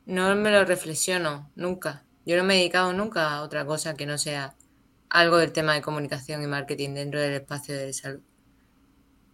[0.05, 2.05] no me lo reflexiono nunca.
[2.25, 4.55] Yo no me he dedicado nunca a otra cosa que no sea
[5.09, 8.21] algo del tema de comunicación y marketing dentro del espacio de salud.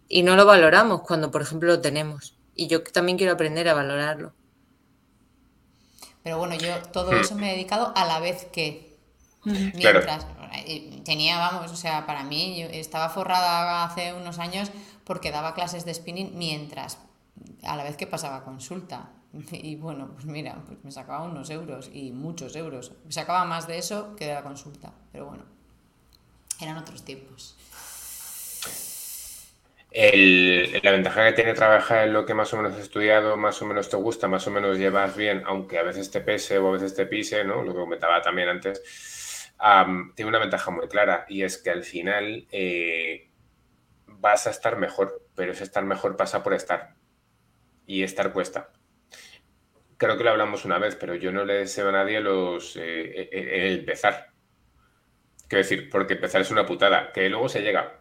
[0.08, 2.39] Y no lo valoramos cuando, por ejemplo, lo tenemos.
[2.54, 4.32] Y yo también quiero aprender a valorarlo.
[6.22, 8.98] Pero bueno, yo todo eso me he dedicado a la vez que.
[9.44, 10.26] Mientras.
[10.66, 14.70] Eh, tenía, vamos, o sea, para mí, yo estaba forrada hace unos años
[15.04, 16.98] porque daba clases de spinning mientras,
[17.62, 19.10] a la vez que pasaba consulta.
[19.52, 22.92] Y bueno, pues mira, pues me sacaba unos euros y muchos euros.
[23.04, 24.92] Me sacaba más de eso que de la consulta.
[25.12, 25.44] Pero bueno,
[26.60, 27.56] eran otros tiempos.
[29.92, 33.66] La ventaja que tiene trabajar en lo que más o menos has estudiado, más o
[33.66, 36.72] menos te gusta, más o menos llevas bien, aunque a veces te pese o a
[36.72, 37.62] veces te pise, ¿no?
[37.62, 39.52] Lo que comentaba también antes,
[40.14, 43.30] tiene una ventaja muy clara y es que al final eh,
[44.06, 46.94] vas a estar mejor, pero ese estar mejor pasa por estar
[47.86, 48.70] y estar cuesta.
[49.96, 53.28] Creo que lo hablamos una vez, pero yo no le deseo a nadie los eh,
[53.32, 54.30] eh, el empezar
[55.50, 58.00] Quiero decir, porque empezar es una putada, que luego se llega,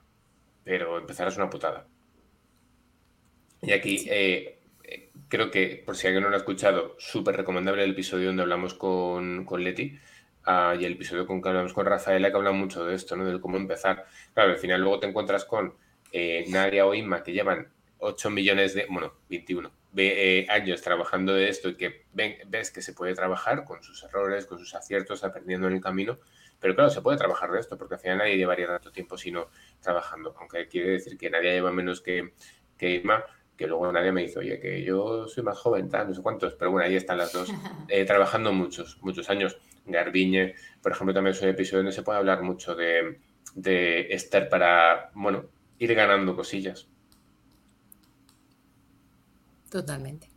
[0.64, 1.88] pero empezar es una putada.
[3.62, 4.60] Y aquí eh,
[5.28, 8.74] creo que, por si alguien no lo ha escuchado, súper recomendable el episodio donde hablamos
[8.74, 9.98] con, con Leti
[10.46, 13.26] ah, y el episodio con que hablamos con Rafaela, que habla mucho de esto, ¿no?
[13.26, 14.06] De cómo empezar.
[14.34, 15.76] Claro, al final luego te encuentras con
[16.12, 17.70] eh, Nadia o Inma, que llevan
[18.00, 22.82] 8 millones de, bueno, 21 eh, años trabajando de esto y que ven, ves que
[22.82, 26.18] se puede trabajar con sus errores, con sus aciertos, aprendiendo en el camino.
[26.60, 29.48] Pero claro, se puede trabajar de esto, porque al final nadie llevaría tanto tiempo sino
[29.82, 30.36] trabajando.
[30.40, 32.34] Aunque quiere decir que nadie lleva menos que,
[32.78, 33.24] que Inma,
[33.56, 36.56] que luego nadie me dice, oye, que yo soy más joven, tal, no sé cuántos,
[36.56, 37.52] pero bueno, ahí están las dos,
[37.90, 39.58] eh, trabajando muchos, muchos años.
[39.86, 43.20] Garbiñe, por ejemplo, también es un episodio donde se puede hablar mucho de,
[43.56, 45.46] de Esther para, bueno,
[45.80, 46.88] ir ganando cosillas.
[49.70, 50.30] Totalmente.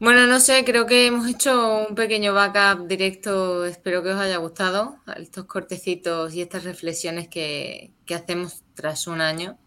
[0.00, 4.38] Bueno, no sé, creo que hemos hecho un pequeño backup directo, espero que os haya
[4.38, 9.58] gustado, estos cortecitos y estas reflexiones que, que hacemos tras un año.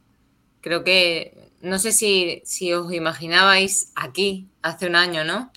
[0.61, 5.51] Creo que no sé si, os imaginabais aquí hace un año, ¿no?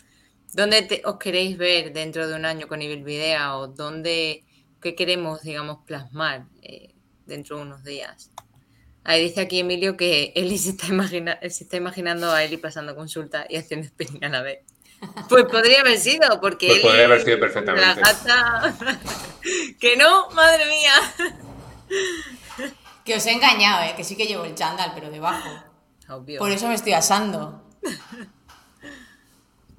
[0.53, 4.45] ¿Dónde os queréis ver dentro de un año con Ibilvidea o dónde,
[4.83, 6.95] qué queremos, digamos, plasmar eh,
[7.25, 8.31] dentro de unos días?
[9.07, 10.87] Ahí dice aquí Emilio que Eli se está,
[11.49, 14.61] se está imaginando a Eli pasando consulta y haciendo spinning a la vez.
[15.29, 18.03] Pues podría haber sido, porque pues podría haber sido perfectamente.
[19.79, 20.93] que no, madre mía.
[23.05, 23.95] Que os he engañado, ¿eh?
[23.97, 25.49] que sí que llevo el chándal, pero debajo.
[26.39, 27.63] Por eso me estoy asando.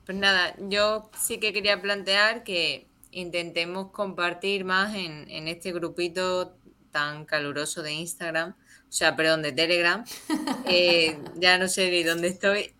[0.05, 6.55] Pues nada, yo sí que quería plantear que intentemos compartir más en, este grupito
[6.91, 8.55] tan caluroso de Instagram,
[8.89, 10.03] o sea, perdón, de Telegram.
[10.69, 12.73] Eh, ya no sé ni dónde estoy.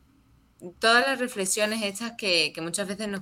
[0.79, 3.21] Todas las reflexiones hechas que, muchas veces nos,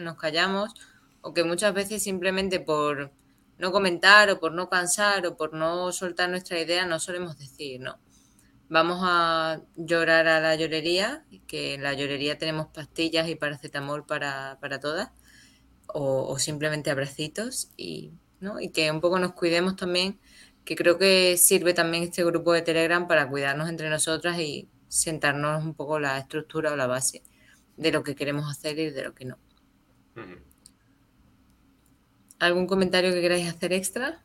[0.00, 0.74] nos callamos
[1.22, 3.10] o que muchas veces simplemente por
[3.58, 7.80] no comentar o por no cansar o por no soltar nuestra idea no solemos decir,
[7.80, 7.98] ¿no?
[8.68, 14.58] Vamos a llorar a la llorería, que en la llorería tenemos pastillas y paracetamol para,
[14.60, 15.10] para todas,
[15.86, 18.60] o, simplemente abracitos, y, ¿no?
[18.60, 20.18] y que un poco nos cuidemos también,
[20.64, 25.64] que creo que sirve también este grupo de Telegram para cuidarnos entre nosotras y sentarnos
[25.64, 27.22] un poco la estructura o la base
[27.76, 29.38] de lo que queremos hacer y de lo que no.
[32.38, 34.22] ¿Algún comentario que queráis hacer extra?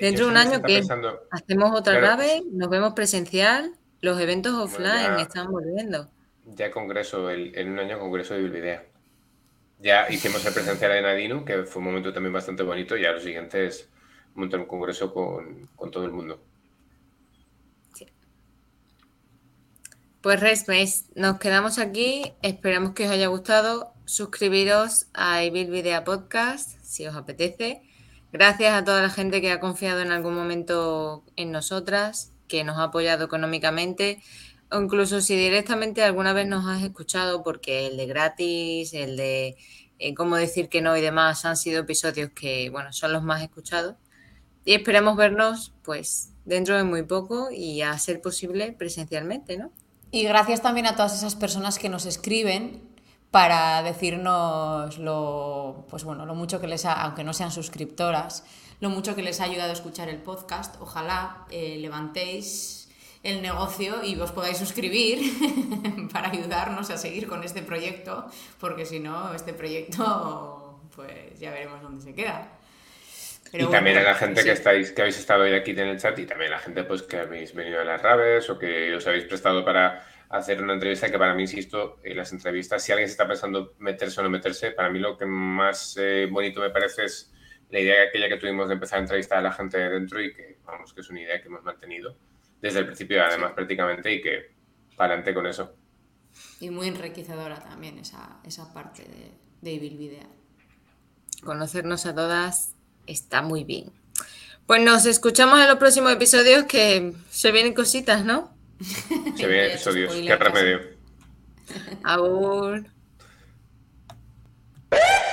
[0.00, 0.82] Dentro de un año que
[1.30, 6.10] hacemos otra nave, nos vemos presencial, los eventos offline están volviendo.
[6.44, 8.86] Ya congreso, en un año congreso de Bilvidea.
[9.78, 13.12] Ya hicimos el presencial de Nadino, que fue un momento también bastante bonito, y ya
[13.12, 13.88] lo siguiente es
[14.34, 16.40] montar un congreso con, todo el mundo.
[20.22, 26.80] Pues Resmes, nos quedamos aquí, esperamos que os haya gustado, suscribiros a Evil Video Podcast
[26.82, 27.82] si os apetece.
[28.32, 32.78] Gracias a toda la gente que ha confiado en algún momento en nosotras, que nos
[32.78, 34.20] ha apoyado económicamente,
[34.72, 39.56] incluso si directamente alguna vez nos has escuchado, porque el de gratis, el de
[39.98, 43.42] eh, cómo decir que no y demás han sido episodios que, bueno, son los más
[43.42, 43.96] escuchados.
[44.64, 49.70] Y esperamos vernos, pues, dentro de muy poco y a ser posible presencialmente, ¿no?
[50.10, 52.82] Y gracias también a todas esas personas que nos escriben
[53.30, 58.44] para decirnos lo, pues bueno, lo mucho que les ha, aunque no sean suscriptoras,
[58.80, 60.76] lo mucho que les ha ayudado a escuchar el podcast.
[60.80, 62.85] Ojalá eh, levantéis
[63.26, 65.18] el negocio y os podáis suscribir
[66.12, 68.26] para ayudarnos a seguir con este proyecto,
[68.60, 72.48] porque si no, este proyecto, pues ya veremos dónde se queda.
[73.52, 76.16] y también a la gente que estáis, que habéis estado hoy aquí en el chat
[76.18, 79.06] y también a la gente pues que habéis venido a las raves o que os
[79.06, 83.08] habéis prestado para hacer una entrevista que para mí, insisto, en las entrevistas, si alguien
[83.08, 86.70] se está pensando meterse o no meterse, para mí lo que más eh, bonito me
[86.70, 87.32] parece es
[87.70, 90.32] la idea aquella que tuvimos de empezar a entrevistar a la gente de dentro y
[90.32, 92.16] que, vamos, que es una idea que hemos mantenido
[92.60, 94.54] desde el principio, además, prácticamente, y que
[94.96, 95.74] para adelante con eso.
[96.60, 100.28] Y muy enriquecedora también esa, esa parte de, de Evil Video.
[101.44, 102.74] Conocernos a todas
[103.06, 103.92] está muy bien.
[104.66, 108.52] Pues nos escuchamos en los próximos episodios que se vienen cositas, ¿no?
[109.36, 110.80] Se vienen episodios, qué remedio.
[112.02, 112.88] Aún.